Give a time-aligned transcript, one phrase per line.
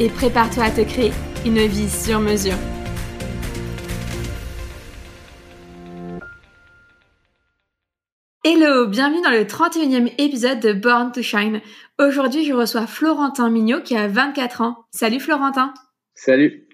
[0.00, 1.12] et prépare-toi à te créer
[1.44, 2.56] une vie sur mesure.
[8.44, 11.60] Hello, bienvenue dans le 31e épisode de Born to Shine.
[11.98, 14.76] Aujourd'hui, je reçois Florentin Mignot qui a 24 ans.
[14.92, 15.74] Salut Florentin.
[16.14, 16.68] Salut.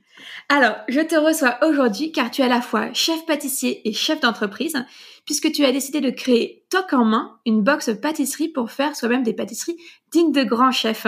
[0.48, 4.20] Alors, je te reçois aujourd'hui car tu es à la fois chef pâtissier et chef
[4.20, 4.84] d'entreprise,
[5.24, 9.22] puisque tu as décidé de créer Toc en main, une box pâtisserie pour faire soi-même
[9.22, 9.78] des pâtisseries
[10.10, 11.06] dignes de grands chefs.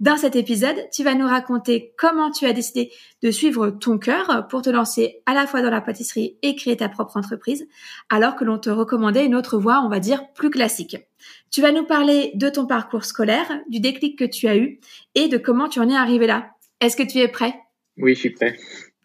[0.00, 2.90] Dans cet épisode, tu vas nous raconter comment tu as décidé
[3.22, 6.78] de suivre ton cœur pour te lancer à la fois dans la pâtisserie et créer
[6.78, 7.68] ta propre entreprise,
[8.08, 10.96] alors que l'on te recommandait une autre voie, on va dire, plus classique.
[11.50, 14.80] Tu vas nous parler de ton parcours scolaire, du déclic que tu as eu
[15.14, 16.48] et de comment tu en es arrivé là.
[16.80, 17.54] Est-ce que tu es prêt?
[17.98, 18.56] Oui, je suis prêt.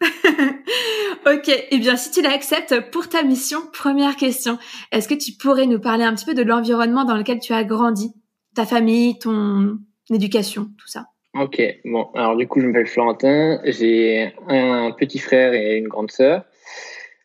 [1.26, 4.58] ok, et eh bien si tu l'acceptes pour ta mission, première question,
[4.92, 7.64] est-ce que tu pourrais nous parler un petit peu de l'environnement dans lequel tu as
[7.64, 8.14] grandi?
[8.54, 9.78] Ta famille, ton
[10.10, 11.06] l'éducation, tout ça.
[11.34, 16.10] Ok, bon, alors du coup, je m'appelle Florentin, j'ai un petit frère et une grande
[16.10, 16.44] sœur.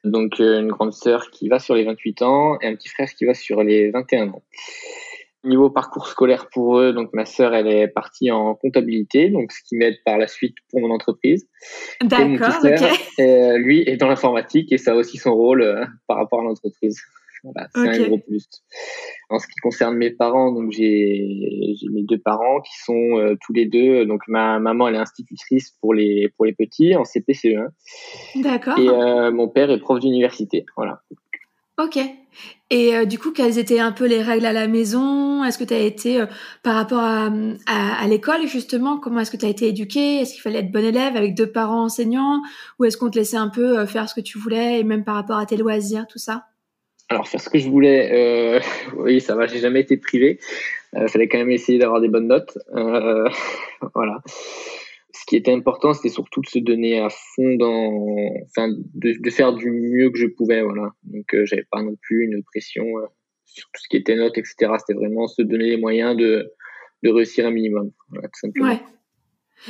[0.04, 3.10] Donc, euh, une grande sœur qui va sur les 28 ans et un petit frère
[3.14, 4.44] qui va sur les 21 ans.
[5.44, 9.62] Niveau parcours scolaire pour eux, donc ma sœur, elle est partie en comptabilité, donc ce
[9.64, 11.48] qui m'aide par la suite pour mon entreprise.
[12.04, 13.26] D'accord, ok.
[13.58, 17.02] Lui est dans l'informatique et ça a aussi son rôle euh, par rapport à l'entreprise.
[17.44, 18.48] Voilà, c'est un gros plus.
[19.30, 23.54] En ce qui concerne mes parents, donc j'ai mes deux parents qui sont euh, tous
[23.54, 24.06] les deux.
[24.06, 27.68] Donc ma maman elle est institutrice pour les pour les petits en CPCE1.
[28.36, 28.78] D'accord.
[28.78, 30.66] Et euh, mon père est prof d'université.
[30.78, 31.02] Voilà.
[31.80, 31.98] Ok.
[32.70, 35.44] Et euh, du coup, quelles étaient un peu les règles à la maison?
[35.44, 36.24] Est-ce que tu as été
[36.64, 37.30] par rapport à,
[37.66, 40.72] à, à l'école justement Comment est-ce que tu as été éduqué Est-ce qu'il fallait être
[40.72, 42.42] bon élève avec deux parents enseignants?
[42.78, 45.16] Ou est-ce qu'on te laissait un peu faire ce que tu voulais et même par
[45.16, 46.46] rapport à tes loisirs, tout ça?
[47.12, 48.60] Alors faire ce que je voulais, euh,
[48.98, 49.46] oui, ça va.
[49.46, 50.40] J'ai jamais été privé.
[50.94, 52.58] Il euh, fallait quand même essayer d'avoir des bonnes notes.
[52.74, 53.28] Euh,
[53.94, 54.22] voilà.
[55.14, 59.30] Ce qui était important, c'était surtout de se donner à fond dans, enfin, de, de,
[59.30, 60.62] faire du mieux que je pouvais.
[60.62, 60.92] Voilà.
[61.04, 62.86] Donc j'avais pas non plus une pression
[63.46, 64.72] sur tout ce qui était notes, etc.
[64.80, 66.54] C'était vraiment se donner les moyens de,
[67.04, 67.92] de réussir un minimum.
[68.10, 68.70] Voilà, tout simplement.
[68.70, 68.80] Ouais.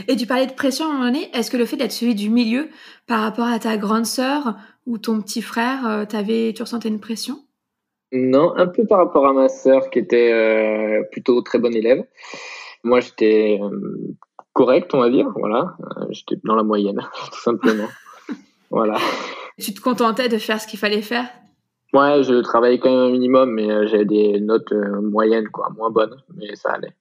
[0.08, 1.30] Et tu parlais de pression à un moment donné.
[1.34, 2.70] Est-ce que le fait d'être celui du milieu
[3.08, 7.00] par rapport à ta grande sœur ou ton petit frère, euh, avais, tu ressentais une
[7.00, 7.40] pression?
[8.14, 12.06] Non, un peu par rapport à ma sœur qui était euh, plutôt très bonne élève.
[12.84, 14.16] Moi, j'étais euh,
[14.54, 15.28] correct, on va dire.
[15.36, 15.76] Voilà,
[16.10, 17.00] j'étais dans la moyenne,
[17.32, 17.88] tout simplement.
[18.70, 18.98] voilà.
[19.60, 21.26] Tu te contentais de faire ce qu'il fallait faire?
[21.94, 26.16] Ouais, je travaillais quand même un minimum, mais j'avais des notes moyennes, quoi, moins bonnes,
[26.34, 26.96] mais ça allait.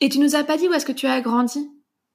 [0.00, 1.70] Et tu nous as pas dit où est-ce que tu as grandi?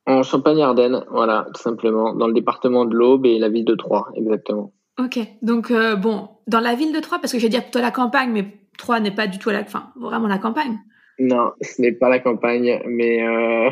[0.08, 4.08] En Champagne-Ardenne, voilà, tout simplement, dans le département de l'Aube et la ville de Troyes,
[4.16, 4.74] exactement.
[5.00, 7.80] Ok, donc euh, bon, dans la ville de Troyes, parce que je vais dire plutôt
[7.80, 8.46] la campagne, mais
[8.78, 10.80] Troyes n'est pas du tout la, enfin, vraiment la campagne.
[11.20, 13.70] Non, ce n'est pas la campagne, mais euh,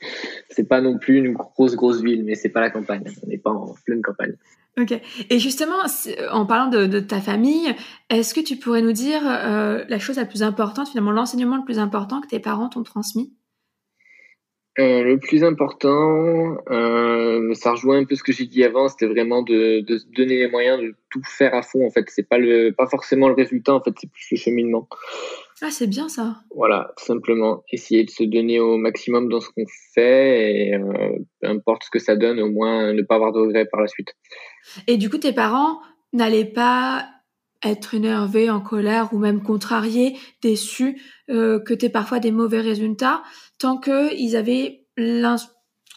[0.48, 3.04] c'est pas non plus une grosse grosse ville, mais c'est pas la campagne.
[3.22, 4.34] On n'est pas en pleine campagne.
[4.80, 4.98] Ok.
[5.28, 5.76] Et justement,
[6.30, 7.74] en parlant de, ta famille,
[8.08, 11.64] est-ce que tu pourrais nous dire euh, la chose la plus importante, finalement, l'enseignement le
[11.64, 13.34] plus important que tes parents t'ont transmis?
[14.78, 19.06] Euh, le plus important, euh, ça rejoint un peu ce que j'ai dit avant, c'était
[19.06, 21.86] vraiment de, de, se donner les moyens de tout faire à fond.
[21.86, 23.74] En fait, c'est pas le, pas forcément le résultat.
[23.74, 24.88] En fait, c'est plus le cheminement.
[25.60, 26.36] Ah, c'est bien ça.
[26.56, 31.18] Voilà, tout simplement essayer de se donner au maximum dans ce qu'on fait et euh,
[31.40, 33.88] peu importe ce que ça donne, au moins ne pas avoir de regrets par la
[33.88, 34.14] suite.
[34.86, 35.80] Et du coup, tes parents
[36.14, 37.06] n'allaient pas
[37.62, 43.22] être énervés, en colère ou même contrariés, déçus euh, que tu parfois des mauvais résultats,
[43.62, 44.86] tant qu'ils avaient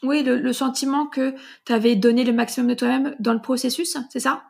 [0.03, 1.33] oui, le, sentiment que
[1.65, 4.43] tu avais donné le maximum de toi-même dans le processus, c'est ça?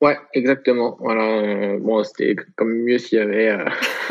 [0.00, 0.96] Ouais, exactement.
[1.00, 1.40] Voilà.
[1.40, 3.64] Euh, bon, c'était comme mieux s'il y avait euh,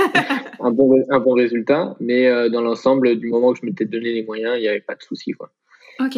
[0.59, 4.24] un, bon, un bon résultat, mais dans l'ensemble, du moment que je m'étais donné les
[4.24, 5.31] moyens, il n'y avait pas de souci.
[5.31, 5.51] Quoi.
[6.00, 6.18] Ok.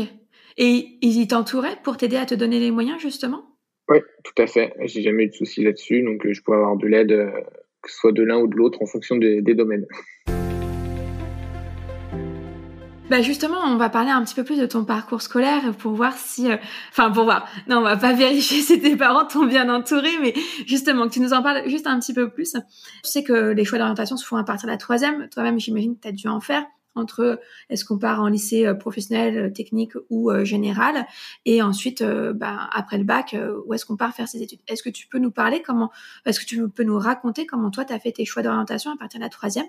[0.58, 3.46] Et ils t'entouraient pour t'aider à te donner les moyens, justement?
[3.90, 4.74] Oui, tout à fait.
[4.86, 7.32] J'ai jamais eu de soucis là-dessus, donc euh, je peux avoir de l'aide, euh,
[7.82, 9.88] que ce soit de l'un ou de l'autre, en fonction des, domaines.
[13.10, 16.16] Bah justement, on va parler un petit peu plus de ton parcours scolaire pour voir
[16.16, 16.58] si, euh,
[16.92, 17.48] enfin pour voir.
[17.68, 20.34] Non, on va pas vérifier si tes parents t'ont bien entouré, mais
[20.68, 22.52] justement que tu nous en parles juste un petit peu plus.
[22.52, 22.60] Tu
[23.04, 25.28] sais que les choix d'orientation se font à partir de la troisième.
[25.30, 26.64] Toi-même, j'imagine que tu as dû en faire
[26.96, 27.40] entre
[27.70, 31.06] est-ce qu'on part en lycée euh, professionnel, euh, technique ou euh, général,
[31.46, 33.36] et ensuite, bah, après le bac,
[33.66, 34.60] où est-ce qu'on part faire ses études?
[34.68, 35.92] Est-ce que tu peux nous parler comment,
[36.26, 38.98] est-ce que tu peux nous raconter comment toi, tu as fait tes choix d'orientation à
[38.98, 39.66] partir de la troisième?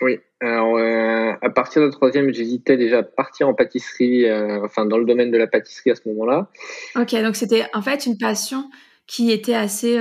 [0.00, 4.26] Oui, alors à partir de la troisième, j'hésitais déjà à partir en pâtisserie,
[4.62, 6.48] enfin dans le domaine de la pâtisserie à ce moment-là.
[6.96, 8.64] Ok, donc c'était en fait une passion
[9.06, 9.98] qui était assez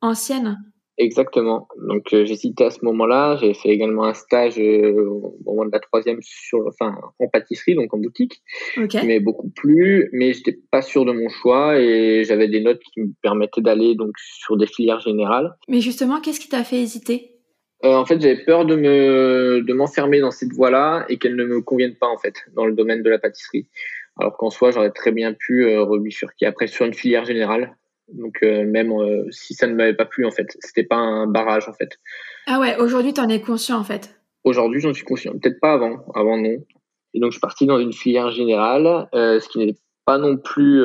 [0.00, 0.56] ancienne.
[1.00, 1.66] Exactement.
[1.78, 3.36] Donc euh, j'hésitais à ce moment-là.
[3.40, 7.74] J'ai fait également un stage euh, au moment de la troisième sur, enfin, en pâtisserie,
[7.74, 8.42] donc en boutique,
[8.74, 12.80] qui m'avait beaucoup plu, mais j'étais pas sûr de mon choix et j'avais des notes
[12.92, 15.56] qui me permettaient d'aller donc sur des filières générales.
[15.68, 17.29] Mais justement, qu'est-ce qui t'a fait hésiter?
[17.84, 21.44] Euh, En fait, j'avais peur de me de m'enfermer dans cette voie-là et qu'elle ne
[21.44, 23.68] me convienne pas en fait dans le domaine de la pâtisserie.
[24.18, 27.76] Alors qu'en soi, j'aurais très bien pu euh, rebifurquer après sur une filière générale
[28.12, 31.26] donc euh, même euh, si ça ne m'avait pas plu en fait, c'était pas un
[31.26, 31.98] barrage en fait.
[32.46, 34.14] Ah ouais, aujourd'hui tu en es conscient en fait.
[34.44, 36.56] Aujourd'hui j'en suis conscient, peut-être pas avant, avant non.
[37.12, 40.36] Et donc je suis parti dans une filière générale, euh, ce qui n'est pas non
[40.36, 40.82] plus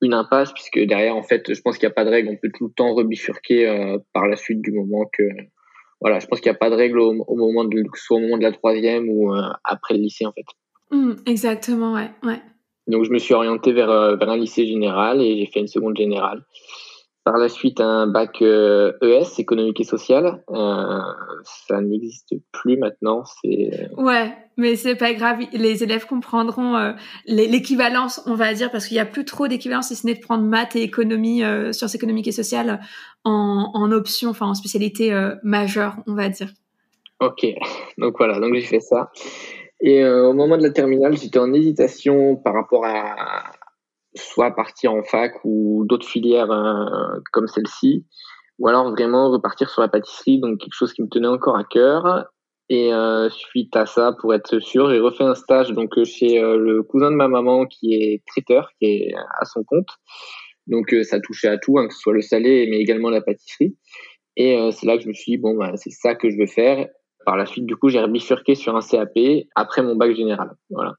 [0.00, 2.36] une impasse puisque derrière en fait je pense qu'il n'y a pas de règle, on
[2.36, 5.24] peut tout le temps rebifurquer par la suite du moment que
[6.00, 8.38] voilà, je pense qu'il n'y a pas de règle au, moment de soit au moment
[8.38, 9.32] de la troisième ou
[9.64, 10.44] après le lycée en fait.
[10.90, 12.40] Mmh, exactement, ouais, ouais.
[12.88, 15.68] Donc je me suis orienté vers, euh, vers un lycée général et j'ai fait une
[15.68, 16.42] seconde générale.
[17.24, 20.42] Par la suite, un bac ES, euh, e économique et social.
[20.50, 21.00] Euh,
[21.44, 23.24] ça n'existe plus maintenant.
[23.42, 25.40] C'est ouais, mais c'est pas grave.
[25.52, 26.94] Les élèves comprendront
[27.26, 30.20] l'équivalence, on va dire, parce qu'il y a plus trop d'équivalence si ce n'est de
[30.20, 31.42] prendre maths et économie,
[31.72, 32.80] sciences économiques et sociales
[33.24, 35.12] en, en option, enfin en spécialité
[35.42, 36.48] majeure, on va dire.
[37.20, 37.46] Ok,
[37.98, 39.10] donc voilà, donc j'ai fait ça.
[39.80, 43.44] Et euh, au moment de la terminale, j'étais en hésitation par rapport à
[44.18, 48.06] soit partir en fac ou d'autres filières euh, comme celle-ci,
[48.58, 51.64] ou alors vraiment repartir sur la pâtisserie, donc quelque chose qui me tenait encore à
[51.64, 52.26] cœur.
[52.70, 56.82] Et euh, suite à ça, pour être sûr, j'ai refait un stage donc chez le
[56.82, 59.88] cousin de ma maman qui est traiteur, qui est à son compte.
[60.66, 63.78] Donc ça touchait à tout, hein, que ce soit le salé, mais également la pâtisserie.
[64.36, 66.46] Et c'est là que je me suis dit bon, bah, c'est ça que je veux
[66.46, 66.86] faire
[67.28, 69.18] par la suite, du coup, j'ai bifurqué sur un CAP
[69.54, 70.48] après mon bac général.
[70.70, 70.94] Voilà.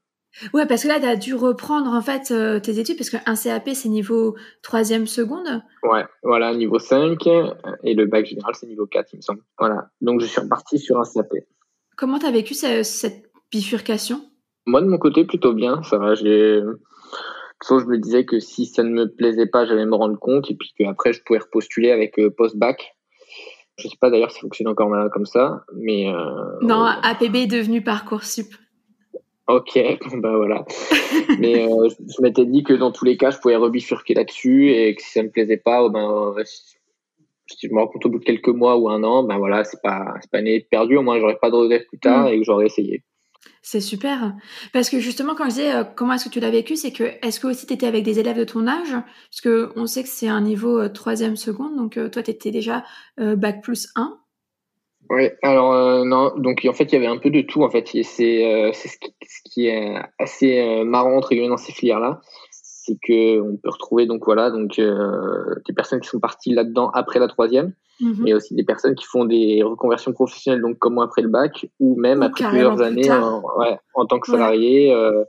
[0.54, 3.34] Ouais, parce que là, tu as dû reprendre en fait euh, tes études, parce qu'un
[3.34, 5.62] CAP, c'est niveau 3e seconde.
[5.82, 7.18] Ouais, voilà, niveau 5,
[7.84, 9.42] et le bac général, c'est niveau 4, il me semble.
[9.58, 11.32] Voilà, donc je suis reparti sur un CAP.
[11.96, 14.22] Comment tu as vécu cette bifurcation?
[14.66, 16.14] Moi, de mon côté, plutôt bien, ça va.
[16.14, 16.62] J'ai...
[17.62, 20.50] Sauf je me disais que si ça ne me plaisait pas, j'allais me rendre compte,
[20.50, 22.96] et puis qu'après, je pouvais repostuler avec euh, post-bac.
[23.76, 26.08] Je sais pas d'ailleurs si ça fonctionne encore comme ça, mais.
[26.08, 28.54] Euh, non, APB est devenu Parcoursup.
[29.54, 29.78] Ok,
[30.22, 30.64] bah voilà.
[31.38, 34.94] mais euh, je m'étais dit que dans tous les cas, je pouvais rebifurquer là-dessus et
[34.94, 38.18] que si ça me plaisait pas, oh ben, si je me rends compte au bout
[38.18, 40.96] de quelques mois ou un an, ben voilà, c'est pas, c'est pas né perdu.
[40.96, 42.28] Au moins, j'aurais pas de regrets plus tard mm.
[42.28, 43.02] et que j'aurais essayé.
[43.62, 44.34] C'est super.
[44.72, 47.04] Parce que justement, quand je disais euh, comment est-ce que tu l'as vécu, c'est que
[47.22, 48.92] est-ce que aussi tu étais avec des élèves de ton âge?
[48.92, 52.30] Parce que on sait que c'est un niveau euh, troisième seconde, donc euh, toi, tu
[52.30, 52.84] étais déjà
[53.18, 54.19] bac plus 1.
[55.10, 57.62] Oui, alors non, donc en fait, il y avait un peu de tout.
[57.62, 62.20] En fait, c'est ce, ce, qui est assez marrant entre guillemets dans ces filières-là
[62.90, 66.90] c'est que on peut retrouver donc voilà donc euh, des personnes qui sont parties là-dedans
[66.90, 68.16] après la troisième, mhm.
[68.20, 71.66] mais aussi des personnes qui font des reconversions professionnelles donc comme moi après le bac
[71.78, 75.24] ou même après plusieurs années en, ouais, en, tant que salarié euh,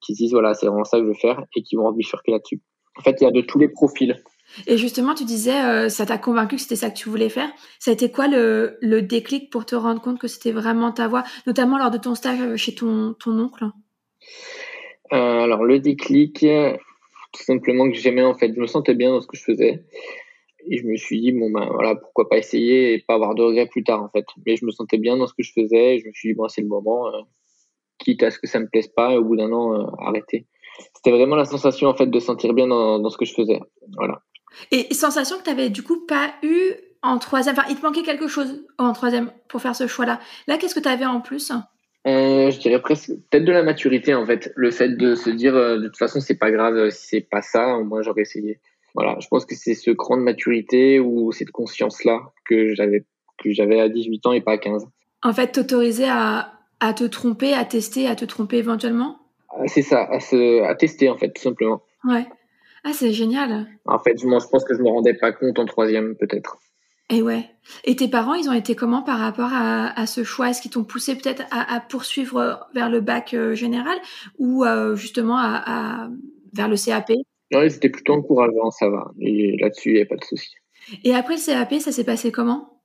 [0.00, 2.32] qui se disent voilà c'est vraiment ça que je veux faire et qui vont bifurquer
[2.32, 2.60] là-dessus.
[2.96, 4.16] En fait, il y a de tous les profils.
[4.66, 7.50] Et justement, tu disais, euh, ça t'a convaincu que c'était ça que tu voulais faire.
[7.78, 11.08] Ça a été quoi le, le déclic pour te rendre compte que c'était vraiment ta
[11.08, 13.66] voie, notamment lors de ton stage chez ton, ton oncle?
[15.10, 18.52] Alors, le déclic, tout simplement que j'aimais en fait.
[18.54, 19.84] Je me sentais bien dans ce que je faisais.
[20.66, 23.42] Et je me suis dit, bon, ben voilà, pourquoi pas essayer et pas avoir de
[23.42, 24.24] regrets plus tard en fait.
[24.46, 26.34] Mais je me sentais bien dans ce que je faisais et je me suis dit,
[26.34, 27.20] bon, c'est le moment, euh,
[27.98, 30.46] quitte à ce que ça me plaise pas, et au bout d'un an, euh, arrêter.
[30.94, 33.60] C'était vraiment la sensation en fait de sentir bien dans, dans ce que je faisais.
[33.96, 34.22] Voilà.
[34.70, 38.02] Et sensation que tu avais du coup pas eu en troisième, enfin il te manquait
[38.02, 40.20] quelque chose en troisième pour faire ce choix-là.
[40.46, 41.52] Là, qu'est-ce que tu avais en plus?
[42.06, 44.52] Euh, Je dirais presque peut-être de la maturité en fait.
[44.56, 47.42] Le fait de se dire euh, de toute façon c'est pas grave si c'est pas
[47.42, 48.60] ça, au moins j'aurais essayé.
[48.94, 53.04] Voilà, je pense que c'est ce cran de maturité ou cette conscience-là que j'avais
[53.42, 54.86] que j'avais à 18 ans et pas à 15.
[55.22, 59.18] En fait, t'autoriser à, à te tromper, à tester, à te tromper éventuellement?
[59.50, 61.82] Ah, C'est ça, à, se, à tester en fait, tout simplement.
[62.04, 62.26] Ouais.
[62.84, 63.66] Ah, c'est génial.
[63.86, 66.58] En fait, je, je pense que je me rendais pas compte en troisième, peut-être.
[67.10, 67.50] Et ouais.
[67.84, 70.50] Et tes parents, ils ont été comment par rapport à, à ce choix?
[70.50, 73.96] Est-ce qu'ils t'ont poussé peut-être à, à, poursuivre vers le bac euh, général
[74.38, 76.08] ou euh, justement à,
[76.54, 77.10] vers le CAP
[77.52, 79.12] Non, ils étaient plutôt encourageants, ça va.
[79.20, 80.54] Et là-dessus, il n'y a pas de souci.
[81.04, 82.80] Et après le CAP, ça s'est passé comment?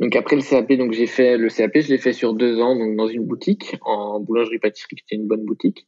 [0.00, 2.76] Donc après le CAP, donc j'ai fait le CAP, je l'ai fait sur deux ans,
[2.76, 5.86] donc dans une boutique en boulangerie-pâtisserie, qui était une bonne boutique.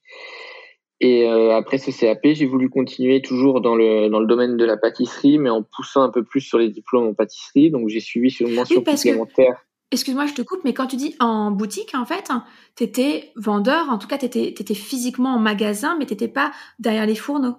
[1.03, 4.65] Et euh, après ce CAP, j'ai voulu continuer toujours dans le, dans le domaine de
[4.65, 7.73] la pâtisserie, mais en poussant un peu plus sur les diplômes en pâtisserie.
[7.73, 9.67] Donc j'ai suivi sur une mention complémentaire.
[9.91, 12.31] Excuse-moi, je te coupe, mais quand tu dis en boutique, en fait,
[12.77, 16.53] tu étais vendeur, en tout cas, tu étais, physiquement en magasin, mais tu n'étais pas
[16.79, 17.57] derrière les fourneaux.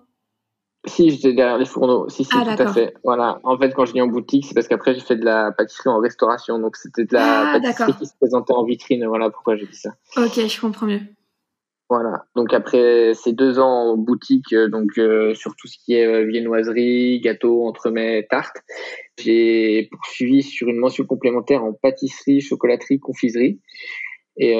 [0.85, 2.07] Si, j'étais derrière les fourneaux.
[2.09, 2.93] Si, si, ah, tout à fait.
[3.03, 3.39] Voilà.
[3.43, 5.89] En fait, quand je dis en boutique, c'est parce qu'après, j'ai fait de la pâtisserie
[5.89, 6.59] en restauration.
[6.59, 9.05] Donc, c'était de la ah, pâtisserie qui se présentait en vitrine.
[9.05, 9.91] Voilà pourquoi j'ai dit ça.
[10.17, 11.01] Ok, je comprends mieux.
[11.89, 12.25] Voilà.
[12.35, 16.05] Donc après ces deux ans en boutique, euh, donc euh, sur tout ce qui est
[16.05, 18.57] euh, viennoiserie, gâteaux, entremets, tartes,
[19.19, 23.59] j'ai poursuivi sur une mention complémentaire en pâtisserie, chocolaterie, confiserie,
[24.37, 24.55] et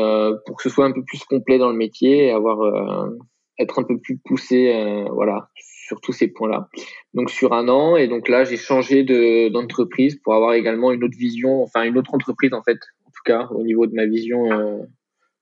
[0.45, 3.09] pour que ce soit un peu plus complet dans le métier, avoir
[3.57, 4.71] être un peu plus poussé,
[5.11, 6.69] voilà, sur tous ces points-là.
[7.15, 11.03] Donc sur un an, et donc là j'ai changé de d'entreprise pour avoir également une
[11.03, 12.77] autre vision, enfin une autre entreprise en fait,
[13.07, 14.85] en tout cas au niveau de ma vision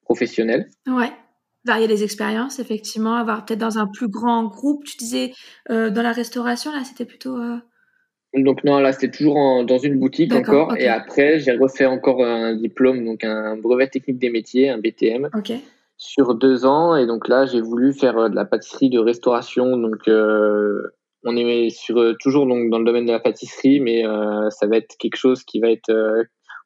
[0.05, 0.69] professionnelle.
[0.87, 1.11] Ouais
[1.65, 4.83] varier les expériences, effectivement, avoir peut-être dans un plus grand groupe.
[4.85, 5.33] Tu disais
[5.69, 7.37] euh, dans la restauration, là, c'était plutôt.
[7.37, 7.57] Euh,
[8.33, 10.75] donc non, là, c'était toujours dans une boutique encore.
[10.77, 15.29] Et après, j'ai refait encore un diplôme, donc un brevet technique des métiers, un BTM,
[15.97, 16.95] sur deux ans.
[16.95, 19.77] Et donc là, j'ai voulu faire euh, de la pâtisserie de restauration.
[19.77, 20.09] Donc
[21.23, 24.03] on est sur toujours donc dans le domaine de la pâtisserie, mais
[24.49, 25.91] ça va être quelque chose qui va être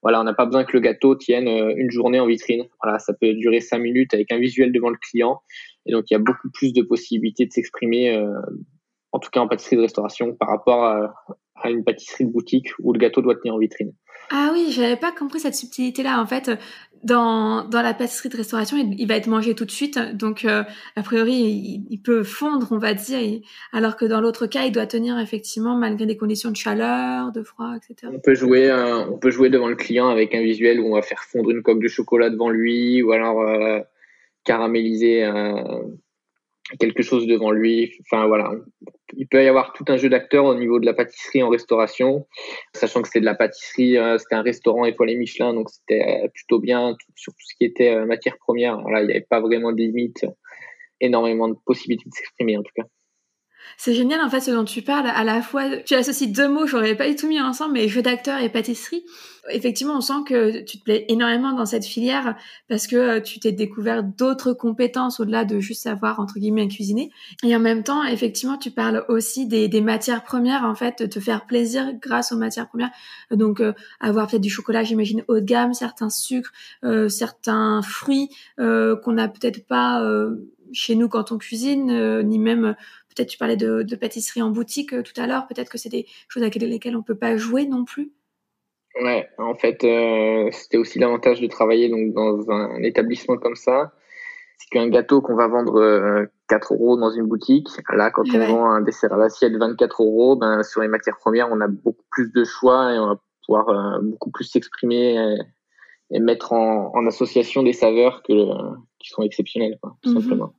[0.05, 2.65] voilà, on n'a pas besoin que le gâteau tienne euh, une journée en vitrine.
[2.83, 5.41] Voilà, ça peut durer cinq minutes avec un visuel devant le client.
[5.87, 8.29] Et donc, il y a beaucoup plus de possibilités de s'exprimer, euh,
[9.13, 11.15] en tout cas en pâtisserie de restauration, par rapport à,
[11.55, 13.93] à une pâtisserie de boutique où le gâteau doit tenir en vitrine.
[14.31, 16.19] Ah oui, j'avais pas compris cette subtilité-là.
[16.19, 16.49] En fait,
[17.03, 19.99] dans, dans la pâtisserie de restauration, il, va être mangé tout de suite.
[20.15, 20.63] Donc, euh,
[20.95, 23.39] a priori, il, peut fondre, on va dire.
[23.71, 27.43] alors que dans l'autre cas, il doit tenir effectivement malgré des conditions de chaleur, de
[27.43, 28.11] froid, etc.
[28.11, 30.95] On peut jouer, euh, on peut jouer devant le client avec un visuel où on
[30.95, 33.79] va faire fondre une coque de chocolat devant lui, ou alors euh,
[34.43, 35.23] caraméliser
[36.79, 37.93] quelque chose devant lui.
[38.01, 38.51] Enfin voilà,
[39.15, 42.27] il peut y avoir tout un jeu d'acteurs au niveau de la pâtisserie en restauration,
[42.73, 46.27] sachant que c'est de la pâtisserie, euh, c'était un restaurant étoilé Michelin, donc c'était euh,
[46.33, 48.81] plutôt bien sur tout ce qui était euh, matière première.
[48.81, 50.25] Voilà, il n'y avait pas vraiment de limite,
[50.99, 52.87] énormément de possibilités de s'exprimer en tout cas.
[53.77, 55.07] C'est génial en fait ce dont tu parles.
[55.07, 58.01] À la fois, tu associes deux mots, j'aurais pas du tout mis ensemble, mais jeu
[58.01, 59.03] d'acteur et pâtisserie.
[59.49, 62.35] Effectivement, on sent que tu te plais énormément dans cette filière
[62.67, 67.11] parce que euh, tu t'es découvert d'autres compétences au-delà de juste savoir entre guillemets cuisiner.
[67.43, 71.05] Et en même temps, effectivement, tu parles aussi des, des matières premières en fait, de
[71.05, 72.91] te faire plaisir grâce aux matières premières.
[73.29, 76.51] Donc euh, avoir peut-être du chocolat, j'imagine haut de gamme, certains sucres,
[76.83, 80.01] euh, certains fruits qu'on n'a peut-être pas
[80.71, 82.75] chez nous quand on cuisine, ni même
[83.15, 85.47] Peut-être tu parlais de, pâtisserie en boutique euh, tout à l'heure.
[85.47, 88.11] Peut-être que c'est des choses avec lesquelles on peut pas jouer non plus?
[89.01, 93.93] Ouais, en fait, euh, c'était aussi l'avantage de travailler donc dans un établissement comme ça.
[94.57, 98.47] C'est qu'un gâteau qu'on va vendre 4 euh, euros dans une boutique, là, quand on
[98.47, 102.05] vend un dessert à l'assiette 24 euros, ben, sur les matières premières, on a beaucoup
[102.11, 105.37] plus de choix et on va pouvoir beaucoup plus s'exprimer
[106.09, 108.33] et, mettre en, association des saveurs que,
[108.99, 110.21] qui sont exceptionnelles, tout mhm.
[110.21, 110.53] simplement.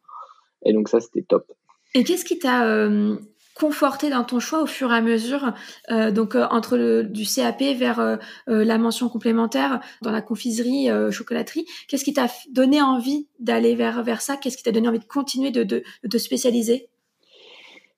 [0.65, 1.51] Et donc ça, c'était top.
[1.97, 3.17] Et qu'est-ce qui t'a euh,
[3.55, 5.55] conforté dans ton choix au fur et à mesure,
[5.91, 11.65] euh, donc euh, entre du CAP vers la mention complémentaire dans la confiserie, chocolaterie?
[11.89, 14.37] Qu'est-ce qui t'a donné envie d'aller vers, vers ça?
[14.37, 16.91] Qu'est-ce qui t'a donné envie de continuer de, de, de spécialiser?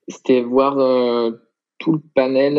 [0.07, 0.75] C'était voir
[1.77, 2.55] tout le panel,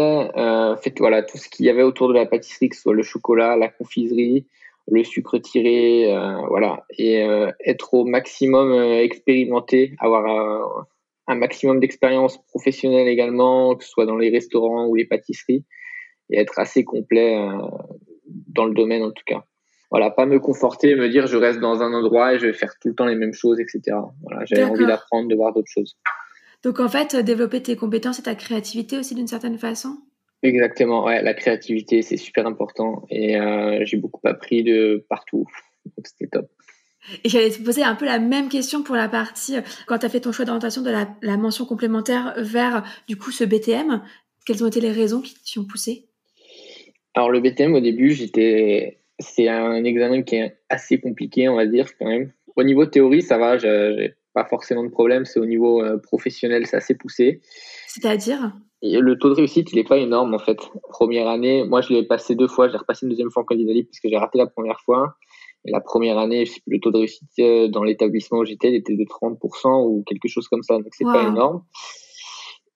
[0.82, 3.02] fait voilà tout ce qu'il y avait autour de la pâtisserie, que ce soit le
[3.02, 4.44] chocolat, la confiserie,
[4.88, 6.14] le sucre tiré,
[6.49, 7.26] voilà, et
[7.64, 10.87] être au maximum expérimenté, avoir
[11.30, 15.64] un maximum d'expérience professionnelle également, que ce soit dans les restaurants ou les pâtisseries,
[16.30, 17.52] et être assez complet euh,
[18.49, 19.44] dans le domaine en tout cas.
[19.90, 22.72] Voilà, pas me conforter, me dire je reste dans un endroit et je vais faire
[22.80, 23.96] tout le temps les mêmes choses, etc.
[24.22, 25.96] Voilà, j'avais envie d'apprendre, de voir d'autres choses.
[26.62, 29.96] Donc en fait, développer tes compétences et ta créativité aussi d'une certaine façon?
[30.42, 35.46] Exactement, ouais, la créativité, c'est super important et euh, j'ai beaucoup appris de partout.
[35.84, 36.49] Donc c'était top.
[37.25, 40.07] Et j'allais te poser un peu la même question pour la partie, euh, quand tu
[40.07, 44.02] as fait ton choix d'orientation de la, mention complémentaire vers du coup ce BTM,
[44.47, 46.07] quelles ont été les raisons qui t'y ont poussé?
[47.14, 51.66] Alors le BTM au début, j'étais c'est un examen qui est assez compliqué, on va
[51.66, 52.33] dire quand même.
[52.57, 56.66] Au niveau théorie, ça va, j'ai pas forcément de problème, c'est au niveau euh, professionnel,
[56.66, 57.40] c'est assez poussé.
[57.87, 58.54] C'est-à-dire?
[58.83, 60.59] Le taux de réussite, il n'est pas énorme en fait.
[60.88, 63.73] Première année, moi je l'ai passé deux fois, j'ai repassé une deuxième fois en candidat
[63.73, 65.16] libre parce que j'ai raté la première fois.
[65.64, 68.97] Et la première année, le taux de réussite euh, dans l'établissement où j'étais, il était
[68.97, 71.62] de 30% ou quelque chose comme ça, donc c'est pas énorme.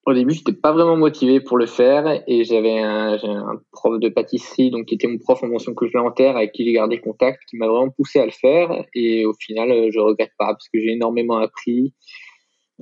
[0.06, 4.10] Au début, j'étais pas vraiment motivé pour le faire et j'avais un, un, prof de
[4.10, 7.56] pâtisserie, donc qui était mon prof en mention complémentaire avec qui j'ai gardé contact, qui
[7.56, 8.84] m'a vraiment poussé à le faire.
[8.94, 11.94] Et au final, euh, je regrette pas parce que j'ai énormément appris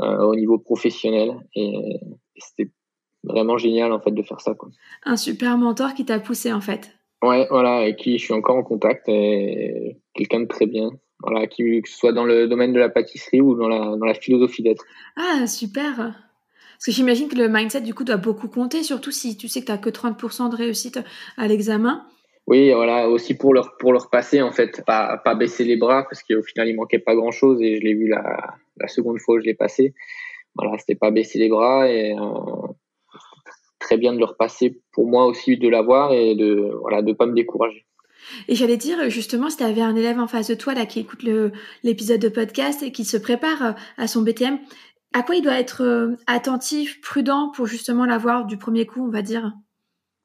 [0.01, 1.69] euh, au niveau professionnel et,
[2.35, 2.73] et c'était
[3.23, 4.55] vraiment génial en fait de faire ça.
[4.55, 4.71] Quoi.
[5.05, 6.91] Un super mentor qui t'a poussé en fait.
[7.23, 10.91] Ouais, voilà, avec qui je suis encore en contact et quelqu'un de très bien.
[11.21, 14.07] Voilà, qui, que ce soit dans le domaine de la pâtisserie ou dans la, dans
[14.07, 14.85] la philosophie d'être.
[15.17, 15.97] Ah, super.
[15.97, 19.61] Parce que j'imagine que le mindset, du coup, doit beaucoup compter, surtout si tu sais
[19.61, 20.99] que tu n'as que 30% de réussite
[21.37, 22.05] à l'examen.
[22.49, 26.03] Oui, voilà, aussi pour leur, pour leur passer, en fait, pas, pas baisser les bras,
[26.03, 29.37] parce qu'au final, il manquait pas grand-chose, et je l'ai vu la, la seconde fois
[29.37, 29.95] où je l'ai passé.
[30.57, 32.67] Voilà, c'était pas baisser les bras, et euh,
[33.83, 37.27] très bien de leur passer pour moi aussi de l'avoir et de voilà de pas
[37.27, 37.85] me décourager.
[38.49, 41.01] Et j'allais dire justement si tu avais un élève en face de toi là qui
[41.01, 41.25] écoute
[41.83, 44.59] l'épisode de podcast et qui se prépare euh, à son BTM,
[45.13, 49.11] à quoi il doit être euh, attentif, prudent pour justement l'avoir du premier coup, on
[49.11, 49.53] va dire?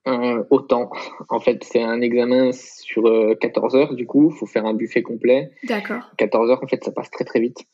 [0.07, 0.89] Euh, Autant.
[1.27, 3.11] En fait, c'est un examen sur
[3.41, 5.51] 14 heures du coup, il faut faire un buffet complet.
[5.63, 6.11] D'accord.
[6.17, 7.65] 14 heures en fait, ça passe très très vite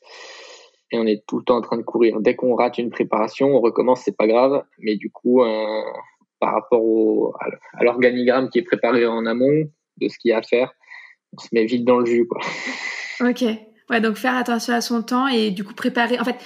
[0.94, 2.20] et on est tout le temps en train de courir.
[2.22, 4.64] Dès qu'on rate une préparation, on recommence, c'est pas grave.
[4.80, 5.82] Mais du coup, euh,
[6.40, 7.34] par rapport au,
[7.74, 10.72] à l'organigramme qui est préparé en amont de ce qu'il y a à faire,
[11.36, 12.40] on se met vite dans le jus, quoi.
[13.22, 13.44] Ok.
[13.90, 16.20] Ouais, donc faire attention à son temps et du coup préparer.
[16.20, 16.38] En fait,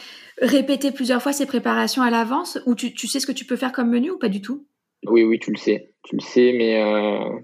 [0.41, 3.55] répéter plusieurs fois ces préparations à l'avance ou tu, tu sais ce que tu peux
[3.55, 4.67] faire comme menu ou pas du tout?
[5.07, 5.93] Oui, oui, tu le sais.
[6.03, 7.39] Tu le sais, mais euh,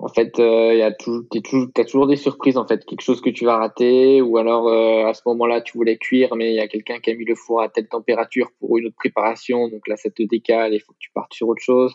[0.00, 3.00] en fait, euh, il y a toujours, toujours, as toujours des surprises en fait, quelque
[3.00, 6.50] chose que tu vas rater, ou alors euh, à ce moment-là tu voulais cuire, mais
[6.50, 8.96] il y a quelqu'un qui a mis le four à telle température pour une autre
[8.96, 11.94] préparation, donc là ça te décale, il faut que tu partes sur autre chose.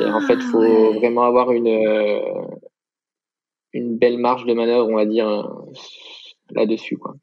[0.00, 2.20] et en fait, il faut ah, vraiment avoir une euh,
[3.72, 5.46] une belle marge de manœuvre, on va dire
[6.50, 7.14] là-dessus, quoi.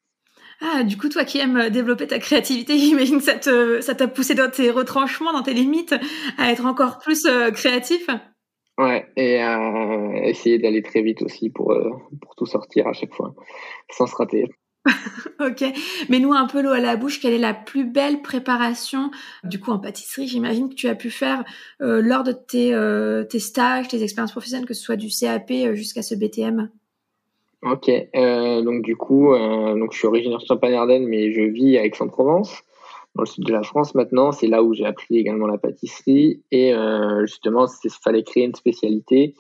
[0.62, 4.50] Ah, du coup, toi qui aimes développer ta créativité, j'imagine que ça t'a poussé dans
[4.50, 5.96] tes retranchements, dans tes limites,
[6.38, 8.08] à être encore plus créatif.
[8.78, 11.90] Ouais, et euh, essayer d'aller très vite aussi pour, euh,
[12.22, 13.34] pour tout sortir à chaque fois,
[13.90, 14.50] sans se rater.
[15.40, 15.64] ok,
[16.10, 19.10] mais nous un peu l'eau à la bouche, quelle est la plus belle préparation
[19.44, 21.44] du coup en pâtisserie J'imagine que tu as pu faire
[21.82, 22.76] euh, lors de tes,
[23.28, 26.70] tes stages, tes expériences professionnelles, que ce soit du CAP jusqu'à ce BTM.
[27.64, 32.62] Ok, donc du coup, donc je suis originaire de Champagne-Ardenne, mais je vis à Aix-en-Provence
[33.16, 34.32] dans le sud de la France maintenant.
[34.32, 36.44] C'est là où j'ai appris également la pâtisserie.
[36.52, 39.36] Et euh, justement, il fallait créer une spécialité.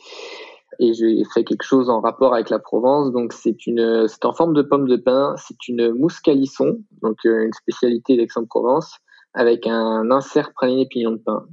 [0.79, 3.11] Et j'ai fait quelque chose en rapport avec la Provence.
[3.11, 5.35] Donc, c'est une, c'est en forme de pomme de pin.
[5.37, 8.97] C'est une mousse calisson, donc euh, une spécialité d'Aix-en-Provence,
[9.33, 11.45] avec un insert praliné pignon de pain.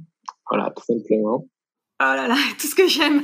[0.49, 1.45] Voilà, tout simplement.
[2.01, 3.21] Oh là là, tout ce que j'aime.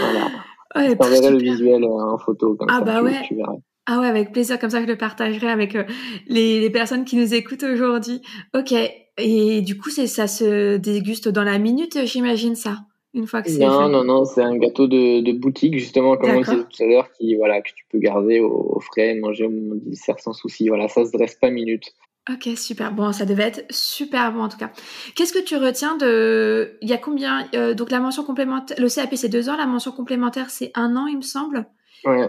[0.00, 0.26] Voilà.
[0.74, 2.54] Ouais, je le visuel euh, en photo.
[2.54, 3.22] Comme ah bah ouais.
[3.26, 3.34] Tu
[3.86, 5.84] ah ouais, avec plaisir, comme ça je le partagerai avec euh,
[6.26, 8.20] les, les, personnes qui nous écoutent aujourd'hui.
[8.54, 8.74] Ok,
[9.18, 12.78] et du coup, c'est ça se déguste dans la minute, j'imagine ça,
[13.14, 16.30] une fois que c'est Non, non, non, c'est un gâteau de, de, boutique, justement, comme
[16.30, 19.74] on disait tout à l'heure, qui, voilà, que tu peux garder au, frais, manger au
[19.86, 20.68] dessert sans souci.
[20.68, 21.94] Voilà, ça se dresse pas minute.
[22.30, 22.92] Ok, super.
[22.92, 24.72] Bon, ça devait être super bon en tout cas.
[25.14, 26.76] Qu'est-ce que tu retiens de...
[26.82, 27.46] Il y a combien...
[27.54, 28.76] Euh, donc la mention complémentaire...
[28.80, 31.66] Le CAP c'est deux ans, la mention complémentaire c'est un an il me semble?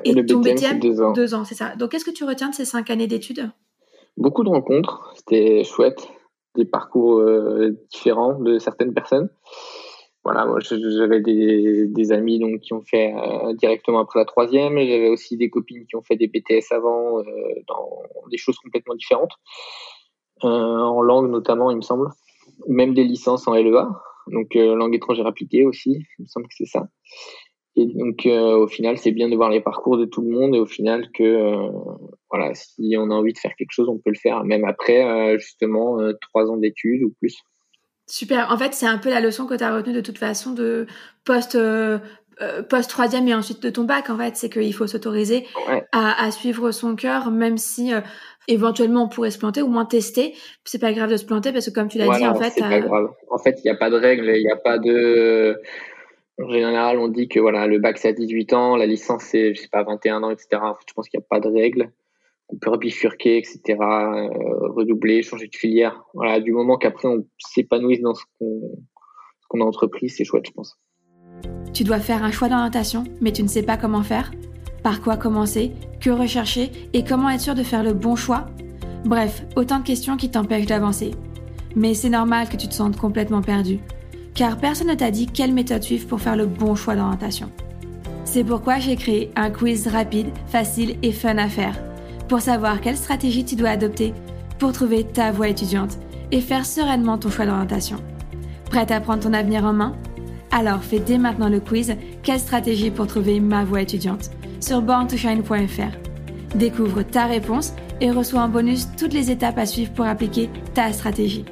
[0.03, 1.13] Et, le ton BTM, deux ans.
[1.13, 1.75] Deux ans, c'est ça.
[1.75, 3.49] Donc, qu'est-ce que tu retiens de ces cinq années d'études?
[4.17, 6.07] Beaucoup de rencontres, c'était chouette,
[6.55, 9.29] des parcours euh, différents de certaines personnes.
[10.23, 14.77] Voilà, moi j'avais des, des, amis donc qui ont fait euh, directement après la troisième,
[14.77, 17.23] j'avais aussi des copines qui ont fait des BTS avant euh,
[17.65, 19.31] dans des choses complètement différentes,
[20.41, 22.09] en langue notamment, il me semble,
[22.67, 23.87] même des licences en LEA,
[24.27, 26.89] donc langue étrangère appliquée aussi, il me semble que c'est ça.
[27.77, 30.55] Et donc, euh, au final, c'est bien de voir les parcours de tout le monde
[30.55, 31.69] et au final que, euh,
[32.31, 35.05] voilà, si on a envie de faire quelque chose, on peut le faire, même après,
[35.05, 37.37] euh, justement, trois ans d'études ou plus.
[38.07, 38.51] Super.
[38.51, 40.87] En fait, c'est un peu la leçon que tu as retenue de toute façon de
[41.23, 41.57] post
[42.69, 44.09] post troisième et ensuite de ton bac.
[44.09, 45.45] En fait, c'est qu'il faut s'autoriser
[45.91, 47.91] à, à, suivre son cœur, même si
[48.47, 50.33] éventuellement on pourrait se planter, au moins tester.
[50.63, 52.61] C'est pas grave de se planter parce que comme tu l'as dit, en fait, c'est
[52.61, 53.09] pas grave.
[53.29, 55.59] En fait, il n'y a pas de règle, il n'y a pas de.
[56.39, 59.55] En général, on dit que voilà, le bac c'est à 18 ans, la licence c'est,
[59.55, 60.61] je sais pas, 21 ans, etc.
[60.87, 61.91] Je pense qu'il n'y a pas de règle.
[62.49, 64.27] On peut bifurquer, etc., euh,
[64.69, 66.03] redoubler, changer de filière.
[66.13, 68.71] Voilà, du moment qu'après on s'épanouisse dans ce qu'on,
[69.41, 70.77] ce qu'on a entrepris, c'est chouette, je pense.
[71.73, 74.31] Tu dois faire un choix d'orientation, mais tu ne sais pas comment faire
[74.83, 78.45] Par quoi commencer Que rechercher Et comment être sûr de faire le bon choix
[79.05, 81.11] Bref, autant de questions qui t'empêchent d'avancer.
[81.75, 83.79] Mais c'est normal que tu te sentes complètement perdu
[84.37, 87.49] car personne ne t'a dit quelle méthode suivre pour faire le bon choix d'orientation.
[88.23, 91.75] C'est pourquoi j'ai créé un quiz rapide, facile et fun à faire,
[92.29, 94.13] pour savoir quelle stratégie tu dois adopter
[94.59, 95.97] pour trouver ta voie étudiante
[96.31, 97.97] et faire sereinement ton choix d'orientation.
[98.69, 99.95] Prête à prendre ton avenir en main?
[100.51, 104.29] Alors fais dès maintenant le quiz Quelle stratégie pour trouver ma voie étudiante?
[104.59, 106.55] Sur borntoshine.fr.
[106.55, 110.93] Découvre ta réponse et reçois en bonus toutes les étapes à suivre pour appliquer ta
[110.93, 111.45] stratégie.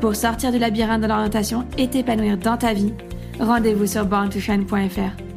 [0.00, 2.94] Pour sortir du labyrinthe de l'orientation et t'épanouir dans ta vie,
[3.38, 5.29] rendez-vous sur borntoshine.fr.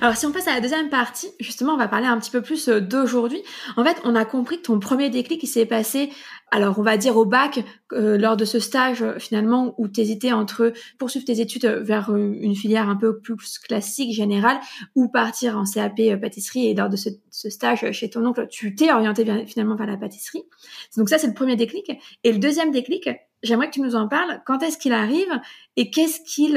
[0.00, 2.40] Alors si on passe à la deuxième partie, justement, on va parler un petit peu
[2.40, 3.42] plus euh, d'aujourd'hui.
[3.76, 6.10] En fait, on a compris que ton premier déclic, il s'est passé,
[6.52, 10.00] alors on va dire au bac, euh, lors de ce stage euh, finalement où tu
[10.00, 14.60] hésitais entre poursuivre tes études vers une filière un peu plus classique, générale,
[14.94, 16.68] ou partir en CAP pâtisserie.
[16.68, 17.10] Et lors de ce,
[17.50, 20.44] stage chez ton oncle, tu t'es orienté finalement vers la pâtisserie.
[20.96, 21.90] Donc ça, c'est le premier déclic.
[22.22, 23.08] Et le deuxième déclic,
[23.42, 24.42] j'aimerais que tu nous en parles.
[24.46, 25.40] Quand est-ce qu'il arrive
[25.76, 26.54] et qu'est-ce qu'il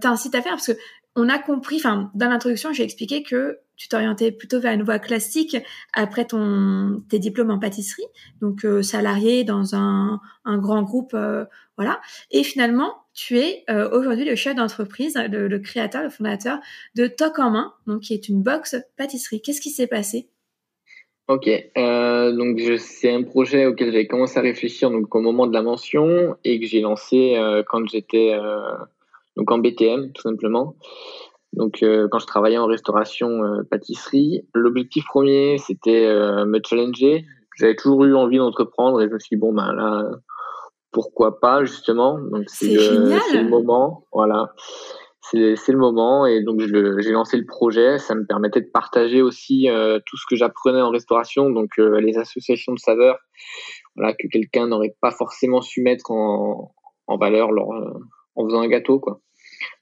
[0.00, 0.52] t'incite à faire?
[0.52, 0.78] Parce que
[1.16, 4.98] on a compris, enfin, dans l'introduction, j'ai expliqué que tu t'orientais plutôt vers une voie
[4.98, 5.56] classique
[5.92, 8.06] après ton tes diplômes en pâtisserie,
[8.40, 11.44] donc euh, salarié dans un, grand groupe, euh,
[11.76, 12.00] voilà.
[12.30, 16.58] Et finalement, tu es euh, aujourd'hui le chef d'entreprise, le, créateur, le fondateur
[16.94, 19.40] de Toc en main, donc qui est une box pâtisserie.
[19.42, 20.28] Qu'est-ce qui s'est passé?
[21.26, 25.62] Ok, donc c'est un projet auquel j'avais commencé à réfléchir donc au moment de la
[25.62, 28.36] mention et que j'ai lancé quand j'étais
[29.36, 30.76] donc en BTM tout simplement.
[31.52, 37.24] Donc euh, quand je travaillais en restauration euh, pâtisserie, l'objectif premier c'était euh, me challenger.
[37.56, 40.04] J'avais toujours eu envie d'entreprendre et je me suis dit bon ben là
[40.90, 42.18] pourquoi pas justement.
[42.18, 44.52] Donc c'est le moment, voilà.
[45.20, 47.98] C'est le moment et donc j'ai lancé le projet.
[47.98, 49.68] Ça me permettait de partager aussi
[50.06, 53.18] tout ce que j'apprenais en restauration, donc les associations de saveurs,
[53.96, 56.72] voilà que quelqu'un n'aurait pas forcément su mettre en,
[57.08, 57.72] en valeur lors,
[58.36, 59.20] en faisant un gâteau, quoi.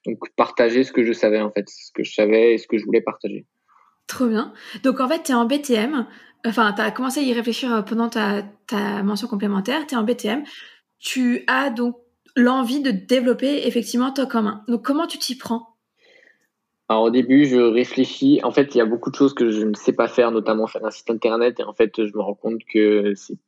[0.07, 2.79] Donc partager ce que je savais en fait, ce que je savais et ce que
[2.79, 3.47] je voulais partager.
[4.07, 4.53] Trop bien.
[4.83, 6.07] Donc en fait, tu es en BTM,
[6.47, 9.99] enfin tu as commencé à y réfléchir euh, pendant ta, ta mention complémentaire, tu es
[9.99, 10.43] en BTM,
[10.99, 11.97] tu as donc
[12.37, 14.65] l'envie de développer effectivement ton commun.
[14.69, 15.69] Donc comment tu t'y prends?
[16.88, 18.41] Alors au début, je réfléchis.
[18.43, 20.67] En fait, il y a beaucoup de choses que je ne sais pas faire, notamment
[20.67, 21.61] faire un site internet.
[21.61, 23.38] Et en fait, je me rends compte que c'est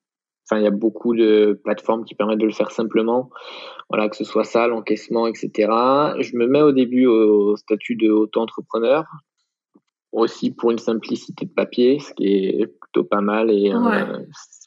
[0.45, 3.31] Enfin, il y a beaucoup de plateformes qui permettent de le faire simplement.
[3.89, 5.51] Voilà, que ce soit ça, l'encaissement, etc.
[6.21, 9.05] Je me mets au début au statut de auto-entrepreneur,
[10.13, 13.51] aussi pour une simplicité de papier, ce qui est plutôt pas mal.
[13.51, 14.19] Et euh,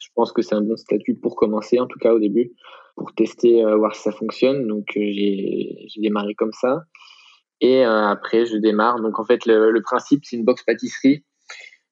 [0.02, 2.52] je pense que c'est un bon statut pour commencer, en tout cas au début,
[2.96, 4.66] pour tester, euh, voir si ça fonctionne.
[4.66, 6.82] Donc euh, j'ai démarré comme ça.
[7.60, 9.00] Et après, je démarre.
[9.00, 11.24] Donc en fait, le, le principe, c'est une box pâtisserie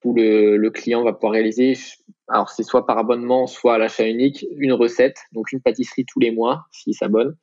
[0.05, 1.75] où le, le client va pouvoir réaliser
[2.29, 6.19] alors, c'est soit par abonnement, soit à l'achat unique, une recette, donc une pâtisserie tous
[6.19, 7.37] les mois, s'il s'abonne.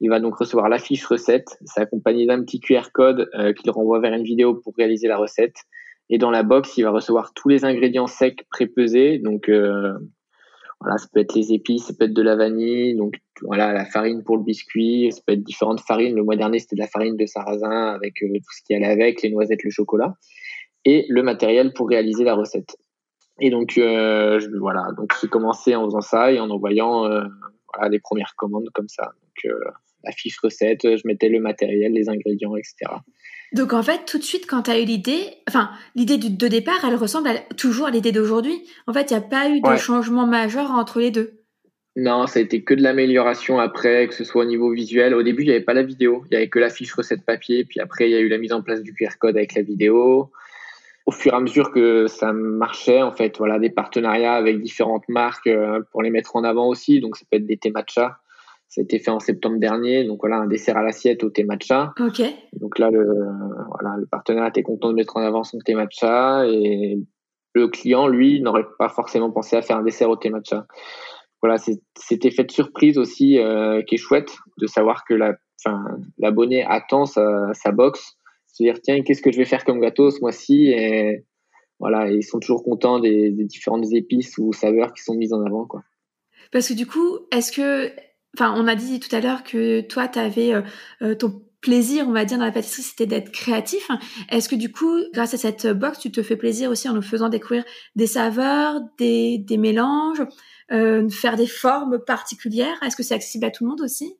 [0.00, 1.56] Il va donc recevoir la fiche recette.
[1.64, 5.18] C'est accompagné d'un petit QR code euh, qu'il renvoie vers une vidéo pour réaliser la
[5.18, 5.54] recette.
[6.10, 9.18] Et dans la box, il va recevoir tous les ingrédients secs prépesés.
[9.18, 9.92] Donc, euh,
[10.80, 13.86] voilà, ça peut être les épices, ça peut être de la vanille, donc voilà, la
[13.86, 16.14] farine pour le biscuit, ça peut être différentes farines.
[16.14, 18.86] Le mois dernier, c'était de la farine de sarrasin avec euh, tout ce qui allait
[18.86, 20.14] avec, les noisettes, le chocolat.
[20.84, 22.76] Et le matériel pour réaliser la recette.
[23.40, 27.24] Et donc, euh, je, voilà, donc j'ai commencé en faisant ça et en envoyant euh,
[27.72, 29.12] voilà, les premières commandes comme ça.
[29.22, 29.70] Donc, euh,
[30.04, 32.92] la fiche recette, je mettais le matériel, les ingrédients, etc.
[33.52, 36.84] Donc en fait, tout de suite, quand tu as eu l'idée, enfin, l'idée de départ,
[36.86, 38.64] elle ressemble toujours à l'idée d'aujourd'hui.
[38.86, 41.40] En fait, il n'y a pas eu de changement majeur entre les deux.
[41.96, 45.14] Non, ça a été que de l'amélioration après, que ce soit au niveau visuel.
[45.14, 47.24] Au début, il n'y avait pas la vidéo, il n'y avait que la fiche recette
[47.24, 47.64] papier.
[47.64, 49.62] Puis après, il y a eu la mise en place du QR code avec la
[49.62, 50.32] vidéo
[51.06, 55.08] au fur et à mesure que ça marchait, en fait, voilà, des partenariats avec différentes
[55.08, 57.00] marques euh, pour les mettre en avant aussi.
[57.00, 58.18] Donc, ça peut être des thé matcha.
[58.68, 60.04] Ça a été fait en septembre dernier.
[60.04, 61.92] Donc, voilà, un dessert à l'assiette au thé matcha.
[62.00, 62.22] OK.
[62.54, 66.46] Donc là, le, voilà, le partenaire était content de mettre en avant son thé matcha
[66.46, 66.98] et
[67.54, 70.66] le client, lui, n'aurait pas forcément pensé à faire un dessert au thé matcha.
[71.42, 71.56] Voilà,
[71.96, 75.34] c'était fait de surprise aussi, euh, qui est chouette de savoir que la,
[76.18, 78.16] l'abonné attend sa, sa box
[78.54, 81.24] se dire tiens qu'est-ce que je vais faire comme gâteau ce mois-ci et
[81.80, 85.66] voilà, ils sont toujours contents des, différentes épices ou saveurs qui sont mises en avant,
[85.66, 85.82] quoi.
[86.52, 87.90] Parce que du coup, est-ce que,
[88.36, 90.52] enfin, on a dit tout à l'heure que toi, tu avais
[91.18, 93.88] ton plaisir, on va dire, dans la pâtisserie, c'était d'être créatif.
[94.28, 97.02] Est-ce que du coup, grâce à cette box, tu te fais plaisir aussi en nous
[97.02, 97.64] faisant découvrir
[97.96, 100.22] des saveurs, des, des mélanges,
[100.72, 102.76] euh, faire des formes particulières?
[102.82, 104.14] Est-ce que c'est accessible à tout le monde aussi?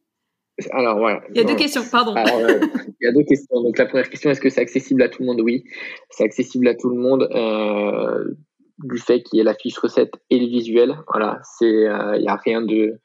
[0.71, 1.21] Alors, ouais.
[1.31, 2.14] Il y a deux questions, pardon.
[2.17, 2.61] Euh,
[3.01, 3.61] il y a deux questions.
[3.62, 5.40] Donc, la première question, est-ce que c'est accessible à tout le monde?
[5.40, 5.64] Oui,
[6.11, 8.37] c'est accessible à tout le monde euh,
[8.79, 10.97] du fait qu'il y ait la fiche recette et le visuel.
[11.09, 13.01] Voilà, c'est, il n'y a rien de,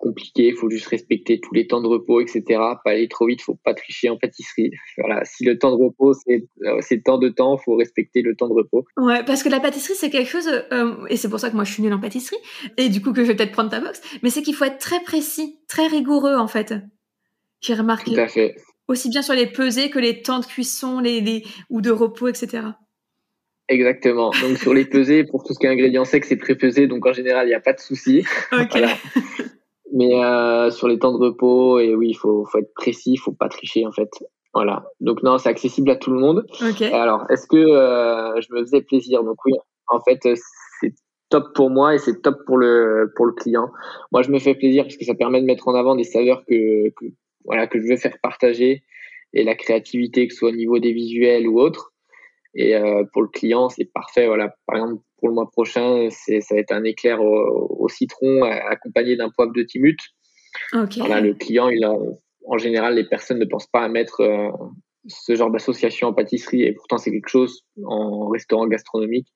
[0.00, 2.42] compliqué, il faut juste respecter tous les temps de repos, etc.
[2.84, 4.70] Pas aller trop vite, faut pas tricher en pâtisserie.
[4.96, 8.48] Voilà, si le temps de repos c'est euh, tant de temps, faut respecter le temps
[8.48, 8.84] de repos.
[8.96, 11.64] Ouais, parce que la pâtisserie c'est quelque chose, euh, et c'est pour ça que moi
[11.64, 12.38] je suis nulle en pâtisserie,
[12.76, 14.78] et du coup que je vais peut-être prendre ta box, mais c'est qu'il faut être
[14.78, 16.74] très précis, très rigoureux en fait.
[17.60, 18.14] J'ai remarqué.
[18.14, 18.56] Tout à fait.
[18.88, 22.26] Aussi bien sur les pesées que les temps de cuisson, les, les ou de repos,
[22.26, 22.62] etc.
[23.68, 24.32] Exactement.
[24.40, 27.12] Donc sur les pesées, pour tout ce qui est ingrédients secs, c'est pré-pesé, donc en
[27.12, 28.24] général il n'y a pas de souci.
[28.52, 28.80] Ok.
[29.92, 33.18] Mais euh, sur les temps de repos, et oui, il faut, faut être précis, il
[33.18, 34.10] faut pas tricher en fait.
[34.54, 34.84] Voilà.
[35.00, 36.46] Donc non, c'est accessible à tout le monde.
[36.92, 39.22] Alors, est-ce que euh, je me faisais plaisir?
[39.24, 39.52] Donc oui,
[39.88, 40.20] en fait,
[40.80, 40.94] c'est
[41.28, 43.70] top pour moi et c'est top pour le pour le client.
[44.12, 46.44] Moi, je me fais plaisir parce que ça permet de mettre en avant des saveurs
[46.46, 47.06] que, que
[47.44, 48.82] voilà que je veux faire partager
[49.32, 51.92] et la créativité, que ce soit au niveau des visuels ou autre.
[52.54, 54.26] Et euh, pour le client, c'est parfait.
[54.26, 58.42] Voilà, par exemple, pour le mois prochain, c'est ça va être un éclair au, citron
[58.42, 59.98] accompagné d'un poivre de timut.
[60.72, 61.94] Voilà, le client, il a,
[62.46, 64.50] en général, les personnes ne pensent pas à mettre euh,
[65.06, 69.28] ce genre d'association en pâtisserie, et pourtant c'est quelque chose en restaurant gastronomique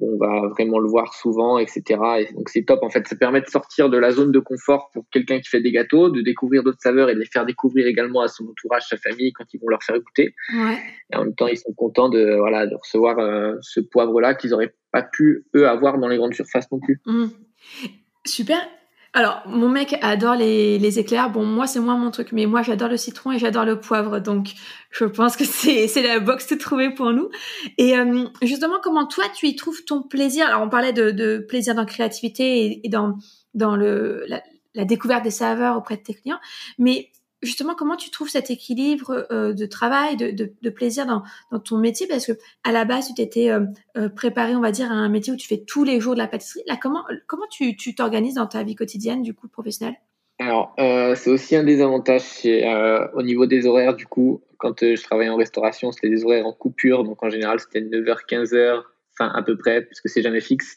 [0.00, 1.82] on va vraiment le voir souvent, etc.
[2.18, 2.82] Et donc c'est top.
[2.82, 5.60] En fait, ça permet de sortir de la zone de confort pour quelqu'un qui fait
[5.60, 8.86] des gâteaux, de découvrir d'autres saveurs et de les faire découvrir également à son entourage,
[8.88, 10.34] sa famille, quand ils vont leur faire goûter.
[10.52, 10.78] Ouais.
[11.12, 14.50] Et en même temps, ils sont contents de voilà de recevoir euh, ce poivre-là qu'ils
[14.50, 17.00] n'auraient pas pu eux avoir dans les grandes surfaces non plus.
[17.06, 17.26] Mmh.
[18.26, 18.58] Super.
[19.16, 21.30] Alors, mon mec adore les, éclairs.
[21.30, 24.18] Bon, moi, c'est moins mon truc, mais moi, j'adore le citron et j'adore le poivre.
[24.18, 24.48] Donc,
[24.90, 27.30] je pense que c'est, c'est la box trouvée pour nous.
[27.78, 30.48] Et euh, justement, comment toi, tu y trouves ton plaisir?
[30.48, 33.16] Alors, on parlait de, de plaisir dans la créativité et, dans,
[33.54, 34.42] dans le, la,
[34.74, 36.40] la découverte des saveurs auprès de tes clients.
[36.78, 37.12] Mais
[37.44, 41.22] justement, comment tu trouves cet équilibre euh, de travail, de, plaisir dans,
[41.60, 42.06] ton métier?
[42.06, 42.32] Parce que
[42.64, 45.36] à la base, tu t'étais euh, euh, préparé, on va dire, à un métier où
[45.36, 46.64] tu fais tous les jours de la pâtisserie.
[46.66, 47.04] Là, comment,
[47.50, 49.96] tu t'organises dans ta vie quotidienne, du coup, professionnelle?
[50.40, 52.44] Alors, c'est aussi un des avantages
[53.14, 53.94] au niveau des horaires.
[53.94, 57.04] Du coup, quand je travaillais en restauration, c'était des horaires en coupure.
[57.04, 60.76] Donc, en général, c'était 9h, 15h, enfin, à peu près, puisque c'est jamais fixe.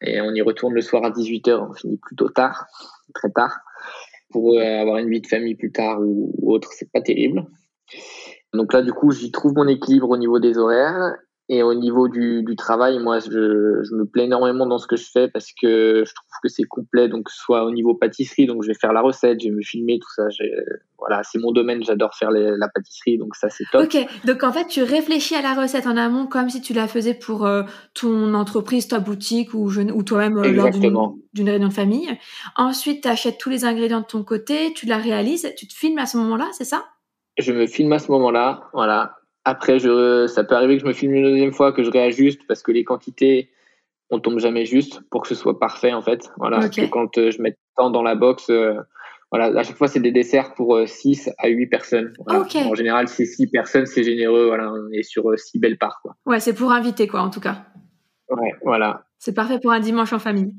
[0.00, 1.68] Et on y retourne le soir à 18h.
[1.70, 2.66] On finit plutôt tard,
[3.14, 3.60] très tard
[4.58, 7.46] avoir une vie de famille plus tard ou, autre, c'est pas terrible.
[8.52, 11.14] Donc là, du coup, j'y trouve mon équilibre au niveau des horaires
[11.48, 14.96] et au niveau du, du travail, moi, je, je, me plais énormément dans ce que
[14.96, 17.08] je fais parce que je trouve que c'est complet.
[17.08, 20.00] Donc, soit au niveau pâtisserie, donc je vais faire la recette, je vais me filmer,
[20.00, 20.24] tout ça.
[20.98, 23.84] Voilà, c'est mon domaine, j'adore faire la pâtisserie, donc ça, c'est top.
[23.84, 26.88] Ok, donc en fait, tu réfléchis à la recette en amont comme si tu la
[26.88, 27.62] faisais pour euh,
[27.94, 32.10] ton entreprise, ta boutique ou, ou toi-même euh, lors d'une réunion de famille.
[32.56, 35.98] Ensuite, tu achètes tous les ingrédients de ton côté, tu la réalises, tu te filmes
[35.98, 36.86] à ce moment-là, c'est ça?
[37.38, 39.14] Je me filme à ce moment-là, voilà
[39.46, 42.40] après, je, ça peut arriver que je me filme une deuxième fois, que je réajuste
[42.48, 43.48] parce que les quantités,
[44.10, 46.28] on tombe jamais juste pour que ce soit parfait en fait.
[46.36, 46.68] Voilà.
[46.68, 48.74] Que quand euh, je mets tant dans la box, euh,
[49.30, 52.12] voilà, à chaque fois c'est des desserts pour 6 euh, à 8 personnes.
[52.26, 54.48] En général, c'est 6 personnes, c'est généreux.
[54.48, 56.00] Voilà, on est sur 6 belles parts.
[56.02, 56.16] Quoi.
[56.26, 57.66] Ouais, c'est pour inviter quoi en tout cas.
[58.28, 59.04] Ouais, voilà.
[59.20, 60.54] C'est parfait pour un dimanche en famille.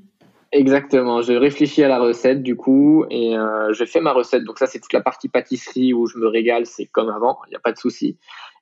[0.52, 1.22] Exactement.
[1.22, 4.44] Je réfléchis à la recette du coup et je fais ma recette.
[4.44, 6.66] Donc ça, c'est toute la partie pâtisserie où je me régale.
[6.66, 8.18] C'est comme avant, il n'y a pas de souci.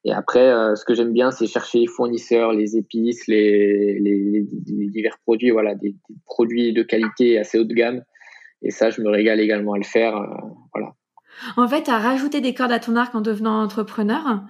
[0.06, 4.45] Et après, euh, ce que j'aime bien, c'est chercher les fournisseurs, les épices, les, les,
[4.89, 5.95] divers produits, voilà, des,
[6.26, 8.04] produits de qualité assez haut de gamme.
[8.62, 10.15] Et ça, je me régale également à le faire.
[10.15, 10.28] Euh,
[10.74, 10.93] voilà.
[11.58, 14.43] En fait, tu as rajouté des cordes à ton arc en devenant entrepreneur.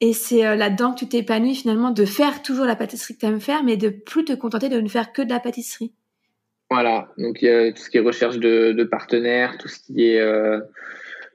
[0.00, 3.26] Et c'est euh, là-dedans que tu t'épanouis finalement de faire toujours la pâtisserie que tu
[3.26, 5.94] aimes faire, mais de plus te contenter de ne faire que de la pâtisserie.
[6.70, 9.78] Voilà, donc il y a tout ce qui est recherche de, de partenaires, tout ce
[9.78, 10.20] qui est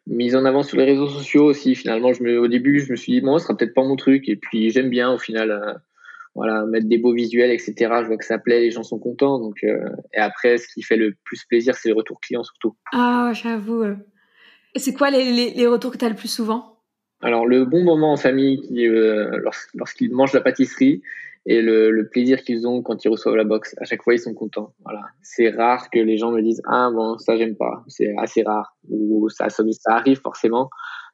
[0.07, 1.75] mise en avant sur les réseaux sociaux aussi.
[1.75, 3.95] Finalement, je me, au début, je me suis dit, bon, ce sera peut-être pas mon
[3.95, 4.27] truc.
[4.27, 5.73] Et puis, j'aime bien au final, euh,
[6.35, 7.73] voilà, mettre des beaux visuels, etc.
[8.01, 9.39] Je vois que ça plaît, les gens sont contents.
[9.39, 12.75] Donc, euh, et après, ce qui fait le plus plaisir, c'est les retours clients surtout.
[12.91, 13.85] Ah, j'avoue.
[14.75, 16.79] C'est quoi les, les, les, retours que tu as le plus souvent?
[17.21, 19.39] Alors, le bon moment en famille, qui, euh,
[19.75, 21.01] lorsqu'ils mangent la pâtisserie,
[21.45, 23.75] et le, le plaisir qu'ils ont quand ils reçoivent la box.
[23.81, 24.73] À chaque fois, ils sont contents.
[24.83, 25.01] Voilà.
[25.21, 27.83] C'est rare que les gens me disent ah bon ça j'aime pas.
[27.87, 28.75] C'est assez rare.
[28.89, 30.69] Ou ça, ça, arrive forcément,